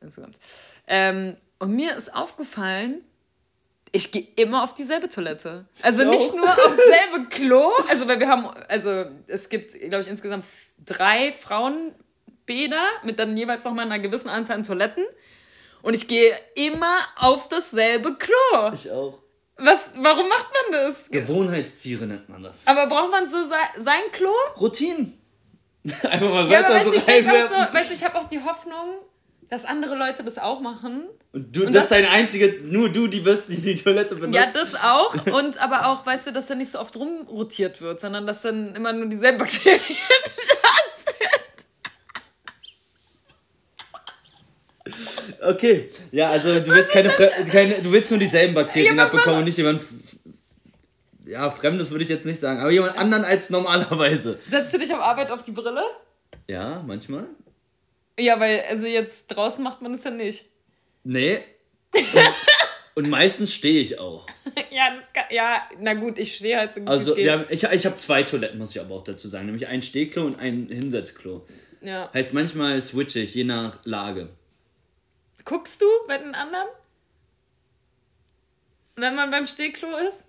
[0.00, 0.38] Insgesamt.
[0.86, 3.02] Ähm, und mir ist aufgefallen,
[3.92, 5.66] ich gehe immer auf dieselbe Toilette.
[5.82, 6.36] Also Ich nicht auch.
[6.36, 10.44] nur aufs selbe Klo, also weil wir haben, also es gibt, glaube ich, insgesamt
[10.84, 11.32] drei
[12.46, 15.04] Frauenbäder mit dann jeweils nochmal einer gewissen Anzahl an Toiletten.
[15.82, 18.72] Und ich gehe immer auf dasselbe Klo.
[18.72, 19.20] Ich auch.
[19.56, 21.08] Was, warum macht man das?
[21.10, 22.66] Gewohnheitstiere nennt man das.
[22.66, 24.30] Aber braucht man so sein, Klo?
[24.60, 25.20] Routinen.
[26.02, 28.42] Einfach mal Ja, aber weiter weißt so du, ich so, weißt ich habe auch die
[28.42, 28.96] Hoffnung,
[29.50, 31.04] dass andere Leute das auch machen.
[31.32, 34.14] Und du, Und das, das- ist deine einzige, nur du, die wirst, die die Toilette
[34.16, 34.34] benutzt.
[34.34, 35.14] Ja, das auch.
[35.26, 38.74] Und aber auch, weißt du, dass dann nicht so oft rumrotiert wird, sondern dass dann
[38.74, 39.98] immer nur dieselben Bakterien sind.
[45.42, 49.44] Okay, ja, also du willst keine, keine, du willst nur dieselben Bakterien Ja, abbekommen und
[49.44, 49.82] nicht jemand,
[51.26, 54.38] ja, Fremdes würde ich jetzt nicht sagen, aber jemand anderen als normalerweise.
[54.40, 55.82] Setzt du dich auf Arbeit auf die Brille?
[56.48, 57.26] Ja, manchmal.
[58.18, 60.46] Ja, weil, also jetzt draußen macht man das ja nicht.
[61.02, 61.40] Nee.
[61.92, 64.26] Und, und meistens stehe ich auch.
[64.70, 67.86] ja, das kann, ja, na gut, ich stehe halt so gut Also, haben, ich, ich
[67.86, 69.46] habe zwei Toiletten, muss ich aber auch dazu sagen.
[69.46, 71.46] Nämlich ein Stehklo und ein Hinsetzklo.
[71.80, 72.10] Ja.
[72.12, 74.30] Heißt, manchmal switche ich, je nach Lage.
[75.44, 76.68] Guckst du bei den anderen?
[78.96, 80.24] Wenn man beim Stehklo ist?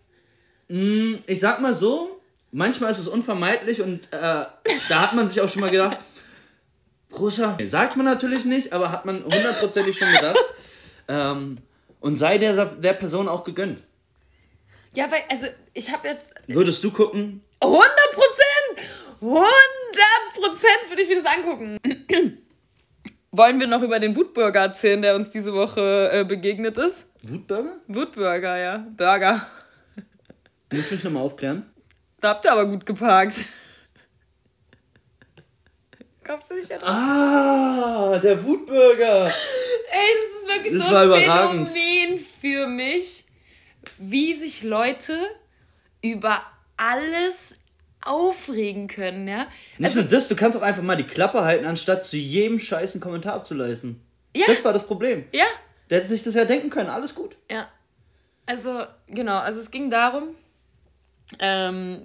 [0.67, 4.17] Mm, Ich sag mal so, manchmal ist es unvermeidlich und äh,
[4.89, 5.97] da hat man sich auch schon mal gedacht,
[7.11, 10.43] großer, sagt man natürlich nicht, aber hat man hundertprozentig schon gedacht.
[11.07, 11.57] Ähm,
[11.99, 13.81] und sei der, der Person auch gegönnt.
[14.95, 17.41] Ja, weil, also ich habe jetzt Würdest du gucken?
[17.61, 18.89] 100 Prozent!
[19.21, 19.45] 100
[20.33, 21.77] Prozent würde ich mir das angucken.
[23.37, 27.05] Wollen wir noch über den Wutburger erzählen, der uns diese Woche äh, begegnet ist?
[27.21, 27.73] Wutburger?
[27.87, 28.87] Wutburger, ja.
[28.95, 29.45] Burger.
[30.71, 31.69] Muss mich nochmal aufklären.
[32.21, 33.49] Da habt ihr aber gut geparkt.
[36.25, 36.83] Kommst du nicht drauf?
[36.85, 39.25] Ah, der Wutburger.
[39.27, 39.31] Ey,
[40.21, 41.67] das ist wirklich Das so ein.
[41.67, 43.25] Phänomen für mich,
[43.97, 45.19] wie sich Leute
[46.01, 46.41] über
[46.77, 47.57] alles
[48.05, 49.47] aufregen können, ja?
[49.77, 52.59] Nicht Also, nur das, du kannst auch einfach mal die Klappe halten, anstatt zu jedem
[52.59, 53.99] scheißen Kommentar abzuleisten.
[54.35, 54.45] Ja.
[54.47, 55.25] Das war das Problem.
[55.33, 55.45] ja,
[55.89, 57.35] Der hätte sich das ja denken können, alles gut.
[57.51, 57.67] ja.
[58.47, 60.25] Also, genau, also es ging darum,
[61.39, 62.01] ähm,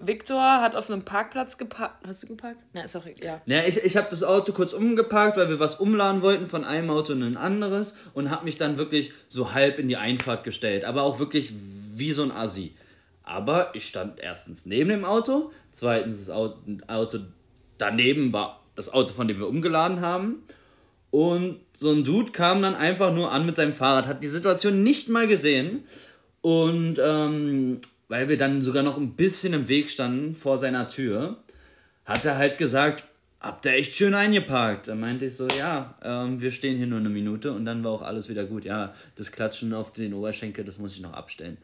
[0.00, 2.06] Viktor hat auf einem Parkplatz geparkt.
[2.06, 2.58] Hast du geparkt?
[2.72, 3.40] Na, ist auch, ja.
[3.46, 6.90] Ja, ich, ich habe das Auto kurz umgeparkt, weil wir was umladen wollten von einem
[6.90, 10.84] Auto in ein anderes und habe mich dann wirklich so halb in die Einfahrt gestellt,
[10.84, 11.52] aber auch wirklich
[11.94, 12.74] wie so ein Assi.
[13.28, 17.18] Aber ich stand erstens neben dem Auto, zweitens das Auto,
[17.76, 20.42] daneben war das Auto, von dem wir umgeladen haben.
[21.10, 24.82] Und so ein Dude kam dann einfach nur an mit seinem Fahrrad, hat die Situation
[24.82, 25.84] nicht mal gesehen.
[26.40, 31.36] Und ähm, weil wir dann sogar noch ein bisschen im Weg standen vor seiner Tür,
[32.06, 33.04] hat er halt gesagt,
[33.40, 34.88] habt ihr echt schön eingeparkt.
[34.88, 37.92] Dann meinte ich so, ja, ähm, wir stehen hier nur eine Minute und dann war
[37.92, 38.64] auch alles wieder gut.
[38.64, 41.58] Ja, das Klatschen auf den Oberschenkel, das muss ich noch abstellen.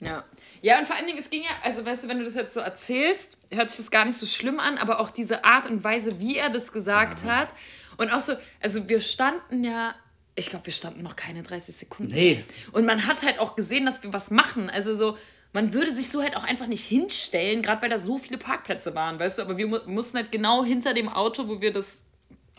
[0.00, 0.24] Ja.
[0.62, 2.54] Ja, und vor allen Dingen, es ging ja, also weißt du, wenn du das jetzt
[2.54, 5.84] so erzählst, hört sich das gar nicht so schlimm an, aber auch diese Art und
[5.84, 7.48] Weise, wie er das gesagt hat.
[7.96, 9.94] Und auch so, also wir standen ja,
[10.34, 12.14] ich glaube, wir standen noch keine 30 Sekunden.
[12.14, 12.44] Nee.
[12.72, 14.70] Und man hat halt auch gesehen, dass wir was machen.
[14.70, 15.18] Also so,
[15.52, 18.94] man würde sich so halt auch einfach nicht hinstellen, gerade weil da so viele Parkplätze
[18.94, 22.02] waren, weißt du, aber wir mu mussten halt genau hinter dem Auto, wo wir das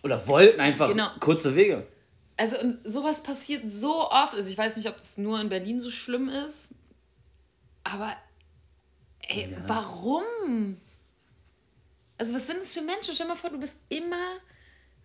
[0.04, 1.10] Oder wollten einfach Genau.
[1.20, 1.88] kurze Wege.
[2.38, 4.34] Also und sowas passiert so oft.
[4.34, 6.72] Also ich weiß nicht, ob das nur in Berlin so schlimm ist.
[7.84, 8.16] Aber
[9.28, 10.78] ey, warum?
[12.18, 13.14] Also was sind das für Menschen?
[13.14, 14.38] Stell dir mal vor, du bist immer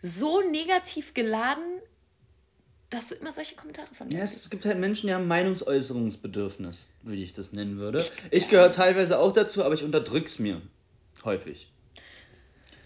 [0.00, 1.80] so negativ geladen,
[2.90, 6.88] dass du immer solche Kommentare von dir Ja, es gibt halt Menschen, die haben Meinungsäußerungsbedürfnis,
[7.02, 8.04] wie ich das nennen würde.
[8.30, 10.62] Ich gehöre teilweise auch dazu, aber ich unterdrück's mir.
[11.24, 11.72] Häufig.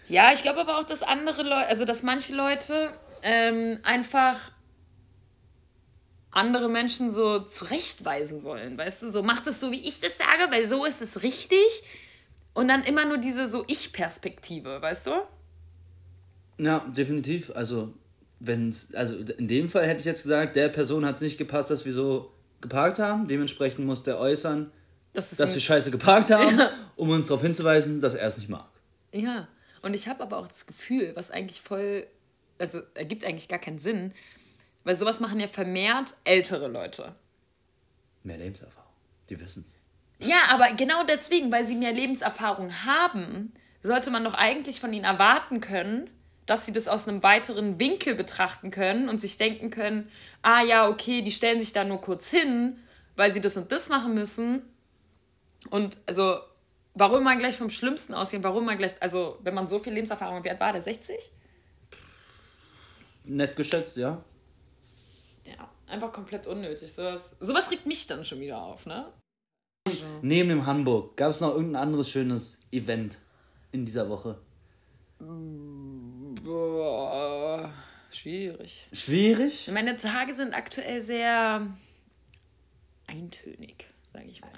[0.07, 4.51] Ja, ich glaube aber auch, dass andere Leute, also dass manche Leute ähm, einfach
[6.31, 10.51] andere Menschen so zurechtweisen wollen, weißt du, so macht es so, wie ich das sage,
[10.51, 11.83] weil so ist es richtig
[12.53, 15.11] und dann immer nur diese so Ich-Perspektive, weißt du?
[16.57, 17.51] Ja, definitiv.
[17.55, 17.93] Also,
[18.41, 21.69] wenn's, also in dem Fall hätte ich jetzt gesagt, der Person hat es nicht gepasst,
[21.69, 23.27] dass wir so geparkt haben.
[23.27, 24.71] Dementsprechend muss der äußern,
[25.13, 26.59] Das dass wir scheiße geparkt haben,
[26.95, 28.67] um uns darauf hinzuweisen, dass er es nicht mag.
[29.13, 29.47] Ja,
[29.81, 32.07] und ich habe aber auch das Gefühl, was eigentlich voll,
[32.57, 34.13] also ergibt eigentlich gar keinen Sinn,
[34.83, 37.15] weil sowas machen ja vermehrt ältere Leute.
[38.23, 38.91] Mehr Lebenserfahrung.
[39.29, 39.77] Die wissen es.
[40.27, 45.05] Ja, aber genau deswegen, weil sie mehr Lebenserfahrung haben, sollte man doch eigentlich von ihnen
[45.05, 46.09] erwarten können,
[46.51, 50.09] dass sie das aus einem weiteren Winkel betrachten können und sich denken können,
[50.41, 52.77] ah ja, okay, die stellen sich da nur kurz hin,
[53.15, 54.61] weil sie das und das machen müssen.
[55.69, 56.41] Und also,
[56.93, 60.35] warum man gleich vom Schlimmsten ausgehen, warum man gleich, also wenn man so viel Lebenserfahrung
[60.35, 61.31] hat, wie alt war der, 60?
[63.23, 64.21] Nett geschätzt, ja.
[65.45, 66.91] Ja, einfach komplett unnötig.
[66.91, 69.05] Sowas, sowas regt mich dann schon wieder auf, ne?
[70.21, 73.19] Neben dem Hamburg gab es noch irgendein anderes schönes Event
[73.71, 74.37] in dieser Woche.
[76.43, 77.69] Boah,
[78.11, 78.87] schwierig.
[78.93, 79.69] Schwierig?
[79.71, 81.67] Meine Tage sind aktuell sehr
[83.07, 84.49] eintönig, sage ich mal.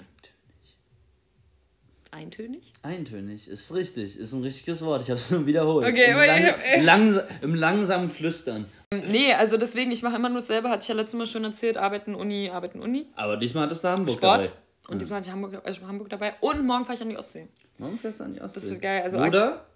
[2.10, 2.72] Eintönig?
[2.82, 5.02] Eintönig, ist richtig, ist ein richtiges Wort.
[5.02, 5.84] Ich habe es nur wiederholt.
[5.86, 6.80] Okay, Im, aber lang, ich hab- äh.
[6.80, 8.66] langsa Im langsamen Flüstern.
[9.08, 11.76] Nee, also deswegen, ich mache immer nur dasselbe, hatte ich ja letztes Mal schon erzählt,
[11.76, 14.44] arbeiten Uni, arbeiten Uni, Aber diesmal hattest du Hamburg Sport.
[14.44, 14.52] dabei.
[14.88, 17.48] Und diesmal hatte ich Hamburg, äh, Hamburg dabei und morgen fahre ich an die Ostsee.
[17.78, 18.60] Warum fährst du an die Ostsee?
[18.60, 19.66] Das wird geil, also Oder?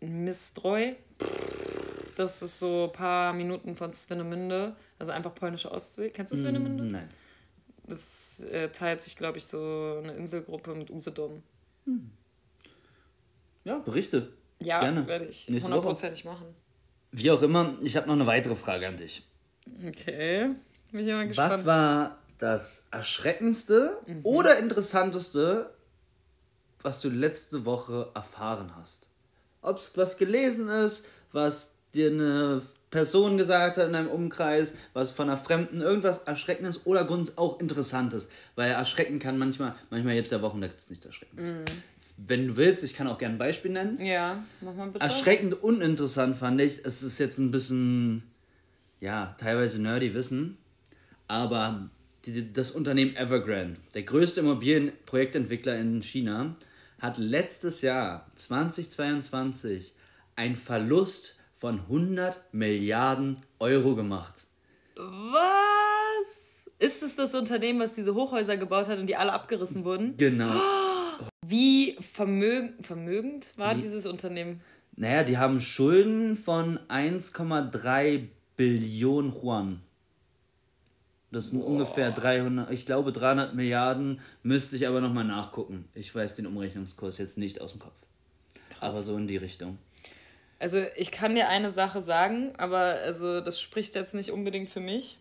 [0.00, 0.92] Mistreu.
[2.16, 6.10] Das ist so ein paar Minuten von Swinemünde, also einfach polnische Ostsee.
[6.10, 6.84] Kennst du Swinemünde?
[6.84, 7.10] Nein.
[7.86, 11.42] Das äh, teilt sich, glaube ich, so eine Inselgruppe mit Usedom.
[13.64, 14.32] Ja, Berichte.
[14.60, 15.06] Ja, Gerne.
[15.06, 16.46] werde ich hundertprozentig machen.
[17.12, 19.26] Wie auch immer, ich habe noch eine weitere Frage an dich.
[19.86, 20.50] Okay.
[20.90, 21.52] Bin ich mal gespannt.
[21.52, 24.20] Was war das erschreckendste mhm.
[24.22, 25.74] oder interessanteste,
[26.82, 29.03] was du letzte Woche erfahren hast?
[29.64, 35.10] Ob es was gelesen ist, was dir eine Person gesagt hat in deinem Umkreis, was
[35.10, 38.28] von einer Fremden, irgendwas Erschreckendes oder auch Interessantes.
[38.54, 41.50] Weil erschrecken kann manchmal, manchmal gibt es ja Wochen, da gibt es nichts Erschreckendes.
[41.50, 41.64] Mhm.
[42.16, 44.00] Wenn du willst, ich kann auch gerne ein Beispiel nennen.
[44.00, 45.04] Ja, mach mal bitte.
[45.04, 48.22] Erschreckend uninteressant fand ich, es ist jetzt ein bisschen,
[49.00, 50.56] ja, teilweise nerdy Wissen,
[51.26, 51.90] aber
[52.26, 56.54] die, das Unternehmen Evergrande, der größte Immobilienprojektentwickler in China,
[57.04, 59.92] hat letztes Jahr, 2022,
[60.36, 64.46] einen Verlust von 100 Milliarden Euro gemacht.
[64.96, 66.70] Was?
[66.78, 70.16] Ist es das Unternehmen, was diese Hochhäuser gebaut hat und die alle abgerissen wurden?
[70.16, 70.58] Genau.
[71.46, 73.82] Wie vermögend, vermögend war Wie?
[73.82, 74.62] dieses Unternehmen?
[74.96, 79.82] Naja, die haben Schulden von 1,3 Billionen Yuan.
[81.34, 81.68] Das sind Boah.
[81.68, 85.88] ungefähr 300, ich glaube 300 Milliarden, müsste ich aber nochmal nachgucken.
[85.94, 87.96] Ich weiß den Umrechnungskurs jetzt nicht aus dem Kopf.
[88.70, 88.78] Krass.
[88.80, 89.78] Aber so in die Richtung.
[90.60, 94.80] Also ich kann dir eine Sache sagen, aber also das spricht jetzt nicht unbedingt für
[94.80, 95.18] mich.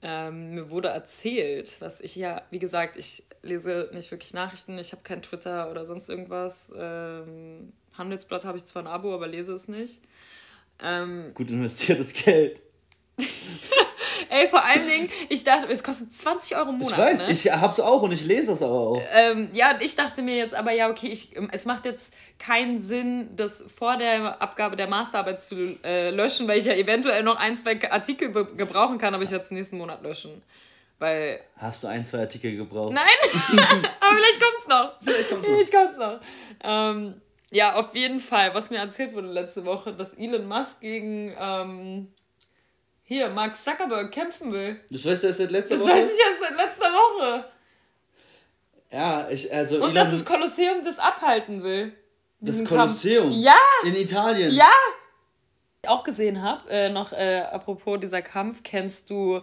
[0.00, 4.92] Ähm, mir wurde erzählt, was ich ja, wie gesagt, ich lese nicht wirklich Nachrichten, ich
[4.92, 6.72] habe kein Twitter oder sonst irgendwas.
[6.76, 10.00] Ähm, Handelsblatt habe ich zwar ein Abo, aber lese es nicht.
[10.82, 12.62] Ähm, Gut investiertes Geld.
[14.30, 16.92] Ey, vor allen Dingen, ich dachte, es kostet 20 Euro im Monat.
[16.92, 17.32] Ich weiß, ne?
[17.32, 19.02] ich hab's auch und ich lese es aber auch.
[19.14, 23.30] Ähm, ja, ich dachte mir jetzt aber, ja, okay, ich, es macht jetzt keinen Sinn,
[23.36, 27.56] das vor der Abgabe der Masterarbeit zu äh, löschen, weil ich ja eventuell noch ein,
[27.56, 30.42] zwei Artikel gebrauchen kann, aber ich werde es nächsten Monat löschen.
[30.98, 31.40] Weil.
[31.56, 32.92] Hast du ein, zwei Artikel gebraucht?
[32.92, 33.06] Nein!
[33.52, 34.92] aber vielleicht kommt's noch.
[35.02, 35.54] Vielleicht kommt's noch.
[35.54, 36.20] Vielleicht kommt's noch.
[36.64, 41.34] Ähm, ja, auf jeden Fall, was mir erzählt wurde letzte Woche, dass Elon Musk gegen.
[41.38, 42.08] Ähm,
[43.08, 44.78] hier, Mark Zuckerberg kämpfen will.
[44.90, 45.92] Das weißt du erst seit letzter das Woche?
[45.92, 47.44] Das weiß ich erst seit letzter Woche.
[48.90, 49.82] Ja, ich, also...
[49.82, 51.94] Und dass das Kolosseum das abhalten will.
[52.40, 53.32] Das Kolosseum?
[53.32, 53.56] Ja!
[53.84, 54.54] In Italien?
[54.54, 54.70] Ja!
[55.82, 59.40] Ich auch gesehen habe, äh, noch äh, apropos dieser Kampf, kennst du,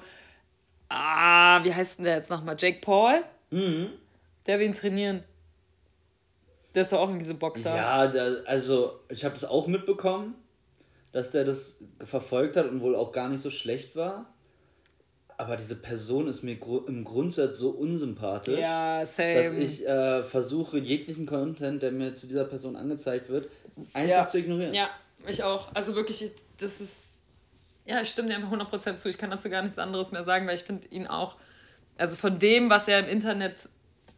[0.89, 2.56] ah, wie heißt denn der jetzt nochmal?
[2.60, 3.23] Jake Paul?
[3.49, 3.93] Mhm.
[4.45, 5.23] Der will ihn trainieren.
[6.75, 7.75] Der ist doch auch irgendwie so Boxer.
[7.75, 10.36] Ja, der, also ich habe das auch mitbekommen
[11.15, 14.34] dass der das verfolgt hat und wohl auch gar nicht so schlecht war.
[15.38, 21.25] Aber diese Person ist mir im Grundsatz so unsympathisch, ja, dass ich äh, versuche, jeglichen
[21.25, 23.49] Content, der mir zu dieser Person angezeigt wird,
[23.93, 24.28] einfach ja.
[24.28, 24.73] zu ignorieren.
[24.73, 24.89] Ja,
[25.25, 25.73] ich auch.
[25.73, 27.12] Also wirklich, das ist.
[27.86, 29.08] Ja, ich stimme dir einfach 100% zu.
[29.08, 31.38] Ich kann dazu gar nichts anderes mehr sagen, weil ich finde ihn auch.
[31.97, 33.69] Also von dem, was er im Internet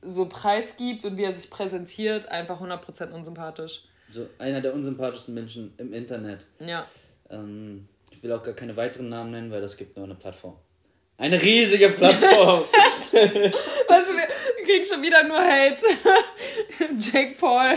[0.02, 5.74] so preisgibt und wie er sich präsentiert, einfach 100% unsympathisch so einer der unsympathischsten Menschen
[5.78, 6.46] im Internet.
[6.60, 6.88] Ja.
[7.30, 10.56] Ähm, ich will auch gar keine weiteren Namen nennen, weil das gibt nur eine Plattform.
[11.17, 12.62] Eine riesige Plattform.
[13.12, 15.82] weißt du, wir kriegen schon wieder nur Hate.
[17.00, 17.76] Jake Paul.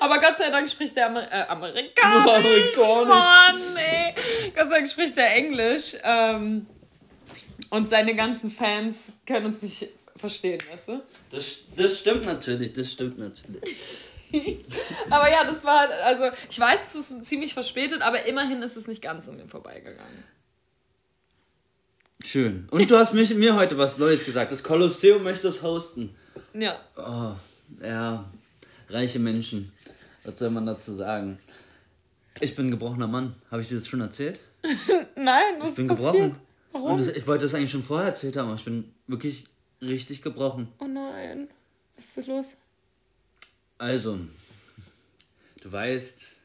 [0.00, 2.24] Aber Gott sei Dank spricht der Amer äh, Amerikanisch.
[2.24, 3.08] Nur Amerikanisch.
[3.08, 4.14] Mann, ey.
[4.54, 5.94] Gott sei Dank spricht der Englisch.
[6.02, 6.66] Ähm,
[7.70, 11.02] und seine ganzen Fans können uns nicht verstehen, weißt du?
[11.30, 13.62] Das, das stimmt natürlich, das stimmt natürlich.
[15.10, 18.86] aber ja, das war, also ich weiß, es ist ziemlich verspätet, aber immerhin ist es
[18.86, 20.24] nicht ganz an mir vorbeigegangen.
[22.24, 22.68] Schön.
[22.70, 24.52] Und du hast mich, mir heute was Neues gesagt.
[24.52, 26.14] Das Kolosseum möchte es hosten.
[26.54, 26.78] Ja.
[26.96, 27.32] Oh,
[27.84, 28.24] ja,
[28.88, 29.72] reiche Menschen.
[30.24, 31.38] Was soll man dazu sagen?
[32.40, 33.34] Ich bin ein gebrochener Mann.
[33.50, 34.40] Habe ich dir das schon erzählt?
[35.16, 36.12] Nein, was Ich bin passiert?
[36.12, 36.38] gebrochen.
[36.72, 36.96] Warum?
[36.98, 39.44] Das, ich wollte das eigentlich schon vorher erzählt haben, aber ich bin wirklich
[39.82, 40.68] richtig gebrochen.
[40.78, 41.48] Oh nein.
[41.96, 42.54] Was ist los?
[43.82, 44.16] Also,
[45.60, 46.36] du weißt,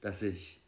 [0.00, 0.60] dass ich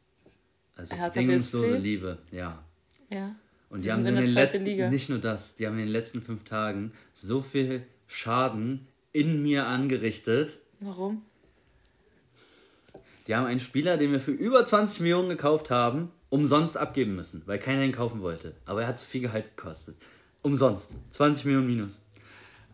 [0.75, 2.65] also bedingungslose Liebe, ja.
[3.11, 3.37] Ja.
[3.71, 4.91] Und die, die haben in den letzten, Liga.
[4.91, 9.69] nicht nur das, die haben in den letzten fünf Tagen so viel Schaden in mir
[9.69, 10.59] angerichtet.
[10.81, 11.23] Warum?
[13.29, 17.43] Die haben einen Spieler, den wir für über 20 Millionen gekauft haben, umsonst abgeben müssen,
[17.47, 18.57] weil keiner ihn kaufen wollte.
[18.65, 19.95] Aber er hat zu viel Gehalt gekostet.
[20.43, 20.97] Umsonst.
[21.13, 22.03] 20 Millionen minus.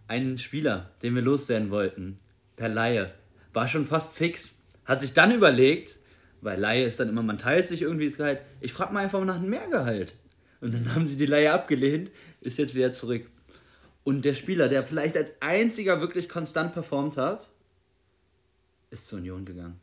[0.09, 2.18] Einen Spieler, den wir loswerden wollten,
[2.61, 3.11] per Laie.
[3.55, 4.57] War schon fast fix.
[4.85, 5.96] Hat sich dann überlegt,
[6.42, 8.40] weil Laie ist dann immer, man teilt sich irgendwie das Gehalt.
[8.61, 10.14] Ich frage mal einfach nach einem Mehrgehalt.
[10.61, 12.11] Und dann haben sie die Laie abgelehnt,
[12.42, 13.27] ist jetzt wieder zurück.
[14.05, 17.49] Und der Spieler, der vielleicht als einziger wirklich konstant performt hat,
[18.90, 19.81] ist zur Union gegangen.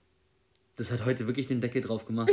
[0.75, 2.29] Das hat heute wirklich den Deckel drauf gemacht.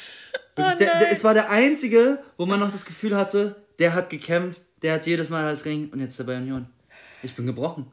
[0.56, 4.10] oh der, der, es war der einzige, wo man noch das Gefühl hatte, der hat
[4.10, 6.66] gekämpft, der hat jedes Mal das Ring und jetzt ist er bei Union.
[7.22, 7.90] Ich bin gebrochen.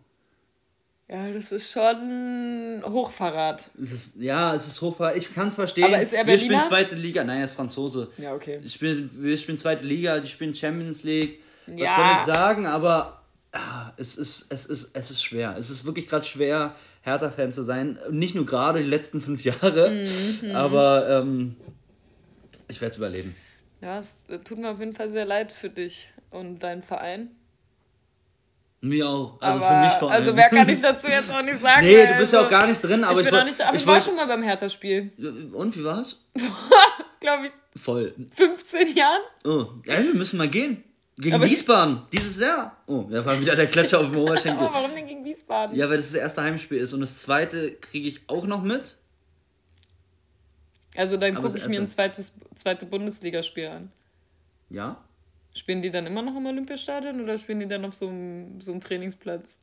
[1.07, 3.69] Ja, das ist schon Hochverrat.
[3.79, 5.15] Es ist, ja, es ist Hochverrat.
[5.17, 5.85] Ich kann es verstehen.
[5.85, 6.41] Aber ist er Berliner?
[6.41, 7.23] Wir spielen zweite Liga.
[7.23, 8.09] Nein, er ist Franzose.
[8.17, 8.59] Ja, okay.
[8.63, 11.39] Ich spiel, wir spielen zweite Liga, die spielen Champions League.
[11.75, 11.91] Ja.
[11.91, 12.65] Was soll ich sagen?
[12.65, 15.55] Aber ah, es, ist, es, ist, es ist schwer.
[15.57, 17.99] Es ist wirklich gerade schwer, Hertha-Fan zu sein.
[18.09, 20.55] Nicht nur gerade die letzten fünf Jahre, mhm.
[20.55, 21.55] aber ähm,
[22.67, 23.35] ich werde es überleben.
[23.81, 27.29] Ja, es tut mir auf jeden Fall sehr leid für dich und deinen Verein.
[28.85, 29.41] Mir auch.
[29.41, 30.21] Also aber, für mich vor allem.
[30.21, 31.83] Also mehr kann ich dazu jetzt auch nicht sagen.
[31.83, 33.75] nee, du bist ja also, auch gar nicht drin, aber ich, ich, bin nicht, aber
[33.75, 35.11] ich, ich war schon mal beim Hertha-Spiel.
[35.53, 36.23] Und wie war's?
[37.19, 37.51] Glaube ich.
[37.81, 38.13] Voll.
[38.35, 39.21] 15 Jahren?
[39.43, 40.83] Oh, ja, wir müssen mal gehen.
[41.17, 42.77] Gegen aber Wiesbaden, dieses Jahr.
[42.87, 44.67] Oh, da war wieder der Klatscher auf dem Oberschenkel.
[44.71, 45.75] warum denn gegen Wiesbaden?
[45.75, 48.97] Ja, weil das das erste Heimspiel ist und das zweite kriege ich auch noch mit.
[50.95, 53.89] Also dann gucke ich mir ein zweites zweite Bundesligaspiel an.
[54.69, 55.03] Ja?
[55.55, 58.71] Spielen die dann immer noch im Olympiastadion oder spielen die dann auf so einem, so
[58.71, 59.59] einem Trainingsplatz?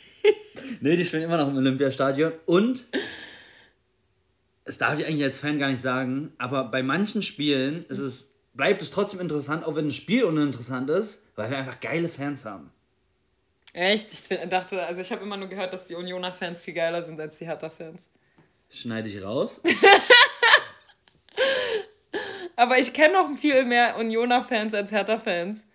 [0.80, 2.32] nee, die spielen immer noch im Olympiastadion.
[2.44, 2.86] Und,
[4.64, 8.34] das darf ich eigentlich als Fan gar nicht sagen, aber bei manchen Spielen ist es,
[8.54, 12.44] bleibt es trotzdem interessant, auch wenn ein Spiel uninteressant ist, weil wir einfach geile Fans
[12.44, 12.72] haben.
[13.72, 14.12] Echt?
[14.12, 17.20] Ich dachte, also ich habe immer nur gehört, dass die Unioner Fans viel geiler sind
[17.20, 18.08] als die Hertha-Fans.
[18.70, 19.62] Schneide ich raus.
[22.56, 25.66] Aber ich kenne noch viel mehr Unioner-Fans als Hertha-Fans.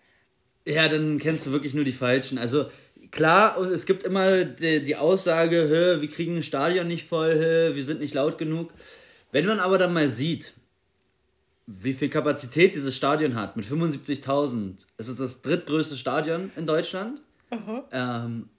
[0.65, 2.37] Ja, dann kennst du wirklich nur die Falschen.
[2.37, 2.65] Also
[3.11, 7.99] klar, es gibt immer die, die Aussage, wir kriegen ein Stadion nicht voll, wir sind
[7.99, 8.73] nicht laut genug.
[9.31, 10.53] Wenn man aber dann mal sieht,
[11.67, 17.21] wie viel Kapazität dieses Stadion hat, mit 75.000, es ist das drittgrößte Stadion in Deutschland.
[17.91, 18.49] Ähm,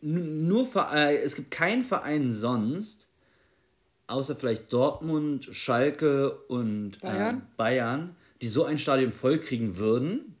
[0.00, 3.07] nur äh, es gibt keinen Verein sonst,
[4.08, 10.36] außer vielleicht Dortmund, Schalke und Bayern, äh, Bayern die so ein Stadion vollkriegen würden.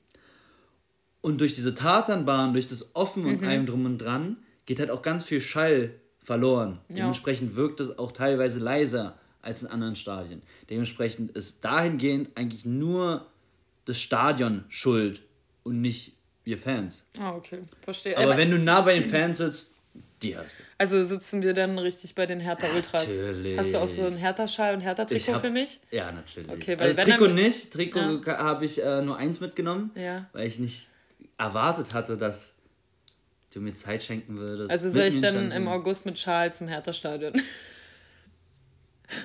[1.20, 3.48] Und durch diese Tatanbahn, durch das Offen und mhm.
[3.48, 6.78] allem drum und dran, geht halt auch ganz viel Schall verloren.
[6.88, 6.96] Ja.
[6.96, 10.42] Dementsprechend wirkt es auch teilweise leiser als in anderen Stadien.
[10.70, 13.26] Dementsprechend ist dahingehend eigentlich nur
[13.84, 15.22] das Stadion schuld
[15.62, 16.12] und nicht
[16.44, 17.06] wir Fans.
[17.18, 17.60] Ah, okay.
[17.82, 18.16] Verstehe.
[18.16, 19.77] Aber, Aber wenn du nah bei den Fans sitzt,
[20.22, 20.64] die hast du.
[20.78, 23.06] Also sitzen wir dann richtig bei den Hertha Ultras.
[23.06, 23.58] Natürlich.
[23.58, 25.80] Hast du auch so einen Hertha-Schal und Hertha-Trikot für mich?
[25.90, 26.50] Ja, natürlich.
[26.50, 27.72] Okay, also Trikot nicht.
[27.72, 28.38] Trikot ja.
[28.38, 30.26] habe ich äh, nur eins mitgenommen, ja.
[30.32, 30.88] weil ich nicht
[31.36, 32.54] erwartet hatte, dass
[33.52, 34.70] du mir Zeit schenken würdest.
[34.70, 37.34] Also soll ich dann im August mit Schal zum Hertha-Stadion?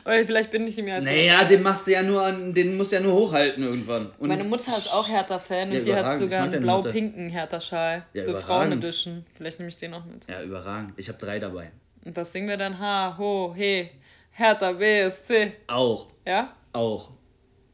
[0.06, 2.92] Oder vielleicht bin ich ihm ja Naja, den machst du ja nur an, den musst
[2.92, 4.10] du ja nur hochhalten irgendwann.
[4.18, 8.06] Und Meine Mutter ist auch Hertha-Fan ja, und die hat sogar einen blau-pinken Hertha-Schal.
[8.14, 9.26] Ja, so Frauen-Edition.
[9.36, 10.28] Vielleicht nehme ich den noch mit.
[10.28, 10.94] Ja, überragend.
[10.98, 11.72] Ich habe drei dabei.
[12.06, 12.80] Und was singen wir dann?
[12.80, 13.90] Ha, ho, he,
[14.32, 15.54] Hertha, BSC.
[15.68, 16.08] Auch.
[16.26, 16.56] Ja?
[16.72, 17.12] Auch.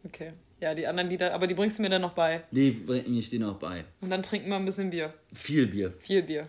[0.04, 0.34] Okay.
[0.62, 2.44] Ja, die anderen Lieder, aber die bringst du mir dann noch bei.
[2.52, 3.86] Die bringe ich dir noch bei.
[4.02, 5.14] Und dann trinken wir ein bisschen Bier.
[5.34, 5.94] Viel Bier.
[6.00, 6.48] Viel Bier.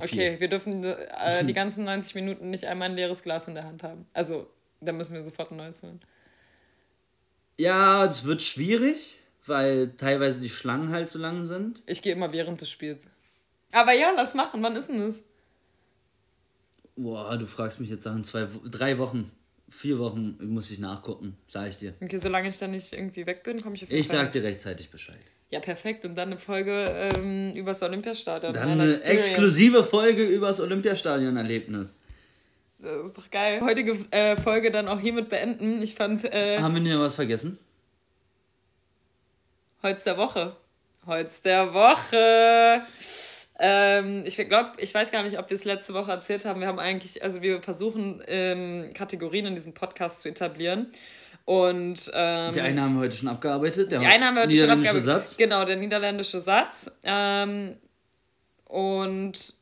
[0.00, 3.64] Okay, wir dürfen äh, die ganzen 90 Minuten nicht einmal ein leeres Glas in der
[3.64, 4.06] Hand haben.
[4.12, 4.48] Also,
[4.80, 6.00] da müssen wir sofort ein neues holen.
[7.56, 11.82] Ja, es wird schwierig, weil teilweise die Schlangen halt so lang sind.
[11.86, 13.06] Ich gehe immer während des Spiels.
[13.72, 14.62] Aber ja, lass machen.
[14.62, 15.24] Wann ist denn das?
[16.96, 19.30] Boah, du fragst mich jetzt nach zwei, drei Wochen,
[19.68, 21.94] vier Wochen muss ich nachgucken, sag ich dir.
[22.00, 24.42] Okay, solange ich dann nicht irgendwie weg bin, komme ich auf jeden Ich sag dir
[24.42, 25.18] rechtzeitig Bescheid.
[25.50, 26.04] Ja, perfekt.
[26.04, 26.84] Und dann eine Folge
[27.16, 28.52] ähm, übers Olympiastadion.
[28.52, 31.98] Dann eine exklusive Folge übers Olympiastadion-Erlebnis.
[32.80, 33.60] Das ist doch geil.
[33.62, 35.82] Heutige äh, Folge dann auch hiermit beenden.
[35.82, 36.24] Ich fand.
[36.24, 37.58] Äh, Haben wir denn was vergessen?
[39.82, 40.54] Holz der Woche.
[41.06, 42.82] Holz der Woche.
[43.58, 46.60] Ähm, ich glaube, ich weiß gar nicht, ob wir es letzte Woche erzählt haben.
[46.60, 50.86] Wir haben eigentlich, also wir versuchen ähm, Kategorien in diesem Podcast zu etablieren.
[51.48, 53.90] Und, ähm, die eine haben wir heute schon abgearbeitet.
[53.90, 55.04] Der die eine haben wir heute schon abgearbeitet.
[55.06, 55.36] Satz.
[55.38, 56.90] Genau, der niederländische Satz.
[57.04, 57.78] Ähm,
[58.66, 59.54] und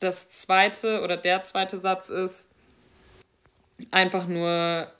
[0.00, 2.52] das zweite oder der zweite Satz ist
[3.90, 4.90] einfach nur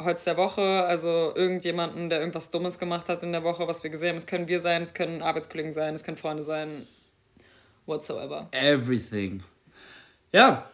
[0.00, 3.90] Holz der Woche, also irgendjemanden, der irgendwas Dummes gemacht hat in der Woche, was wir
[3.90, 4.16] gesehen haben.
[4.16, 6.86] Es können wir sein, es können Arbeitskollegen sein, es können Freunde sein,
[7.84, 8.48] whatsoever.
[8.52, 9.42] Everything.
[10.32, 10.70] Ja,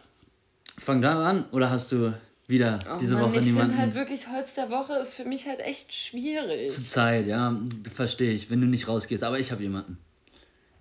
[0.77, 1.43] fang da an.
[1.51, 2.13] Oder hast du
[2.49, 3.71] wieder oh diese Mann, Woche ich niemanden.
[3.71, 6.71] Ich finde halt wirklich, Holz der Woche ist für mich halt echt schwierig.
[6.71, 7.55] Zur Zeit, ja,
[7.93, 9.23] verstehe ich, wenn du nicht rausgehst.
[9.23, 9.99] Aber ich habe jemanden.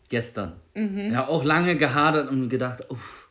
[0.08, 0.54] Gestern.
[0.72, 1.12] Mhm.
[1.12, 3.28] Ja, auch lange gehadert und gedacht, uff,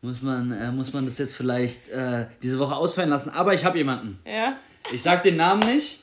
[0.00, 3.28] muss man, äh, muss man das jetzt vielleicht äh, diese Woche ausfallen lassen.
[3.28, 4.18] Aber ich habe jemanden.
[4.24, 4.56] Ja.
[4.90, 6.00] Ich sag den Namen nicht.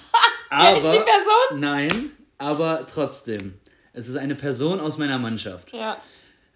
[0.50, 1.60] aber, ja, die Person?
[1.60, 3.54] Nein, aber trotzdem.
[3.92, 5.72] Es ist eine Person aus meiner Mannschaft.
[5.72, 5.96] Ja.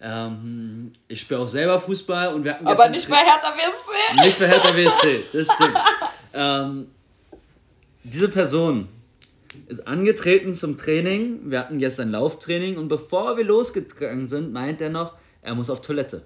[0.03, 4.25] Ähm, ich spiele auch selber Fußball und wir hatten Aber nicht bei Hertha WSC.
[4.25, 5.77] Nicht bei Hertha WSC, das stimmt.
[6.33, 6.87] ähm,
[8.03, 8.87] diese Person
[9.67, 11.51] ist angetreten zum Training.
[11.51, 15.81] Wir hatten gestern Lauftraining und bevor wir losgegangen sind, meint er noch, er muss auf
[15.81, 16.23] Toilette.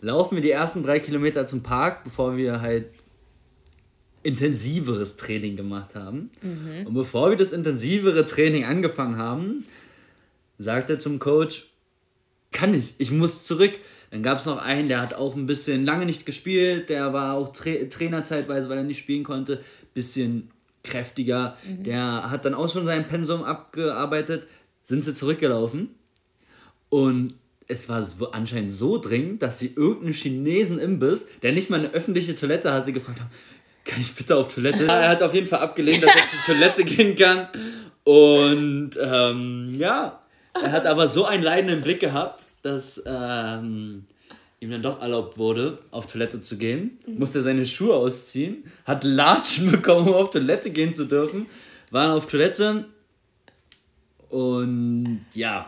[0.00, 2.90] Laufen wir die ersten drei Kilometer zum Park, bevor wir halt
[4.22, 6.30] intensiveres Training gemacht haben.
[6.86, 9.64] Und bevor wir das intensivere Training angefangen haben,
[10.58, 11.69] sagt er zum Coach,
[12.52, 13.72] kann ich, ich muss zurück.
[14.10, 17.34] Dann gab es noch einen, der hat auch ein bisschen lange nicht gespielt, der war
[17.34, 19.62] auch Tra Trainer zeitweise, weil er nicht spielen konnte,
[19.94, 20.50] bisschen
[20.82, 21.56] kräftiger.
[21.64, 24.48] Der hat dann auch schon sein Pensum abgearbeitet,
[24.82, 25.90] sind sie zurückgelaufen
[26.88, 27.34] und
[27.68, 31.92] es war so, anscheinend so dringend, dass sie irgendeinen Chinesen Imbiss, der nicht mal eine
[31.92, 33.30] öffentliche Toilette hatte, gefragt haben,
[33.84, 34.84] kann ich bitte auf Toilette?
[34.88, 37.46] er hat auf jeden Fall abgelehnt, dass er zur Toilette gehen kann.
[38.02, 40.20] Und ähm, ja,
[40.54, 44.04] er hat aber so einen leidenden Blick gehabt, dass ähm,
[44.60, 46.98] ihm dann doch erlaubt wurde, auf Toilette zu gehen.
[47.06, 51.46] Musste seine Schuhe ausziehen, hat Latschen bekommen, um auf Toilette gehen zu dürfen.
[51.90, 52.84] War auf Toilette
[54.28, 55.66] und ja,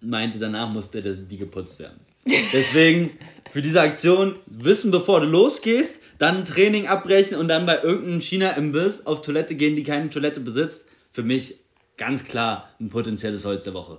[0.00, 2.00] meinte, danach musste die geputzt werden.
[2.52, 3.10] Deswegen
[3.50, 9.06] für diese Aktion wissen, bevor du losgehst, dann Training abbrechen und dann bei irgendeinem China-Imbiss
[9.06, 10.86] auf Toilette gehen, die keine Toilette besitzt.
[11.10, 11.56] Für mich
[12.00, 13.98] ganz klar ein potenzielles Holz der Woche.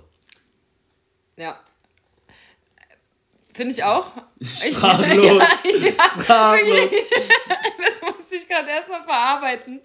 [1.36, 1.60] Ja.
[3.54, 4.06] Finde ich auch.
[4.42, 5.42] Sprachlos.
[5.62, 6.90] Ich, ja, ja, Sprachlos.
[7.78, 9.80] Das musste ich gerade erstmal verarbeiten.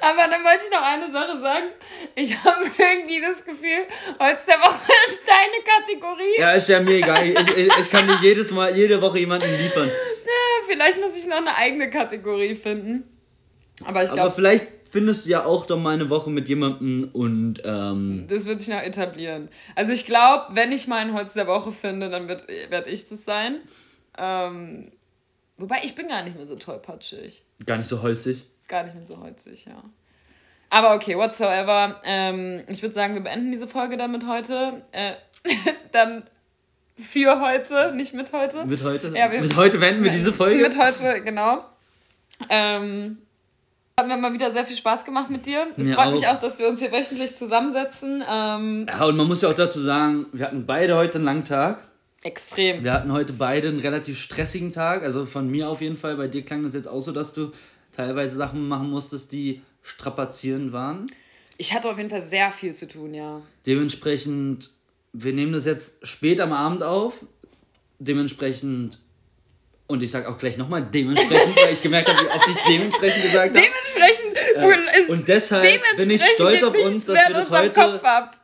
[0.00, 1.66] Aber dann wollte ich noch eine Sache sagen.
[2.14, 3.86] Ich habe irgendwie das Gefühl,
[4.20, 6.38] Holz der Woche ist deine Kategorie.
[6.38, 7.26] Ja, ist ja mir egal.
[7.26, 9.90] Ich, ich, ich kann dir jedes Mal, jede Woche jemanden liefern.
[10.68, 13.11] Vielleicht muss ich noch eine eigene Kategorie finden.
[13.84, 17.08] Aber ich Aber glaube, vielleicht findest du ja auch doch mal eine Woche mit jemandem
[17.12, 19.48] und ähm, das wird sich noch etablieren.
[19.74, 23.08] Also ich glaube, wenn ich mal ein Holz der Woche finde, dann werde werd ich
[23.08, 23.56] das sein.
[24.18, 24.92] Ähm,
[25.56, 27.42] wobei ich bin gar nicht mehr so tollpatschig.
[27.66, 28.46] gar nicht so holzig.
[28.68, 29.82] Gar nicht mehr so holzig, ja.
[30.70, 32.00] Aber okay, whatsoever.
[32.04, 34.82] Ähm, ich würde sagen, wir beenden diese Folge damit heute.
[34.92, 35.12] Äh,
[35.92, 36.22] dann
[36.98, 38.64] für heute, nicht mit heute.
[38.66, 39.08] Mit heute?
[39.16, 40.62] Ja, wir- mit heute wenden wir diese Folge.
[40.62, 41.64] Mit heute, genau.
[42.48, 43.18] Ähm,
[44.02, 45.66] hat mir mal wieder sehr viel Spaß gemacht mit dir.
[45.76, 46.34] Es Mir freut mich auch.
[46.34, 48.22] auch, dass wir uns hier wöchentlich zusammensetzen.
[48.28, 51.44] Ähm, Ja, und man muss ja auch dazu sagen, wir hatten beide heute einen langen
[51.44, 51.88] Tag.
[52.24, 52.84] extrem.
[52.84, 55.02] Wir hatten heute beide einen relativ stressigen Tag.
[55.02, 56.16] Also von mir auf jeden Fall.
[56.16, 57.50] Bei dir klang das jetzt auch so, dass du
[57.90, 61.06] teilweise Sachen machen musstest, die strapazierend waren.
[61.58, 63.40] Ich hatte auf jeden Fall sehr viel zu tun, ja.
[63.66, 64.70] Dementsprechend,
[65.12, 67.26] wir nehmen das jetzt spät am Abend auf.
[67.98, 68.98] Dementsprechend,
[69.86, 73.22] und ich sage auch gleich nochmal dementsprechend, weil ich gemerkt habe, wie oft ich dementsprechend
[73.22, 73.66] gesagt habe.
[74.54, 75.00] Dementsprechend Ja.
[75.00, 78.36] ist Und deshalb bin ich stolz auf uns, dass wir das heute Kopf ab.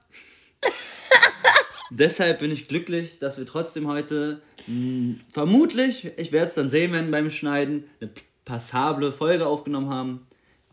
[1.90, 6.92] Deshalb bin ich glücklich, dass wir trotzdem heute mh, vermutlich, ich werde es dann sehen,
[6.92, 8.10] wenn beim Schneiden, eine
[8.44, 10.26] passable Folge aufgenommen haben,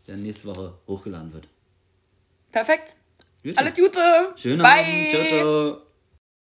[0.06, 1.48] die dann nächste Woche hochgeladen wird.
[2.52, 2.96] Perfekt.
[3.42, 3.56] Gut.
[3.56, 4.00] Alle Gute.
[4.36, 4.84] Schönen Bye.
[4.84, 5.10] Abend.
[5.10, 5.85] Ciao, ciao.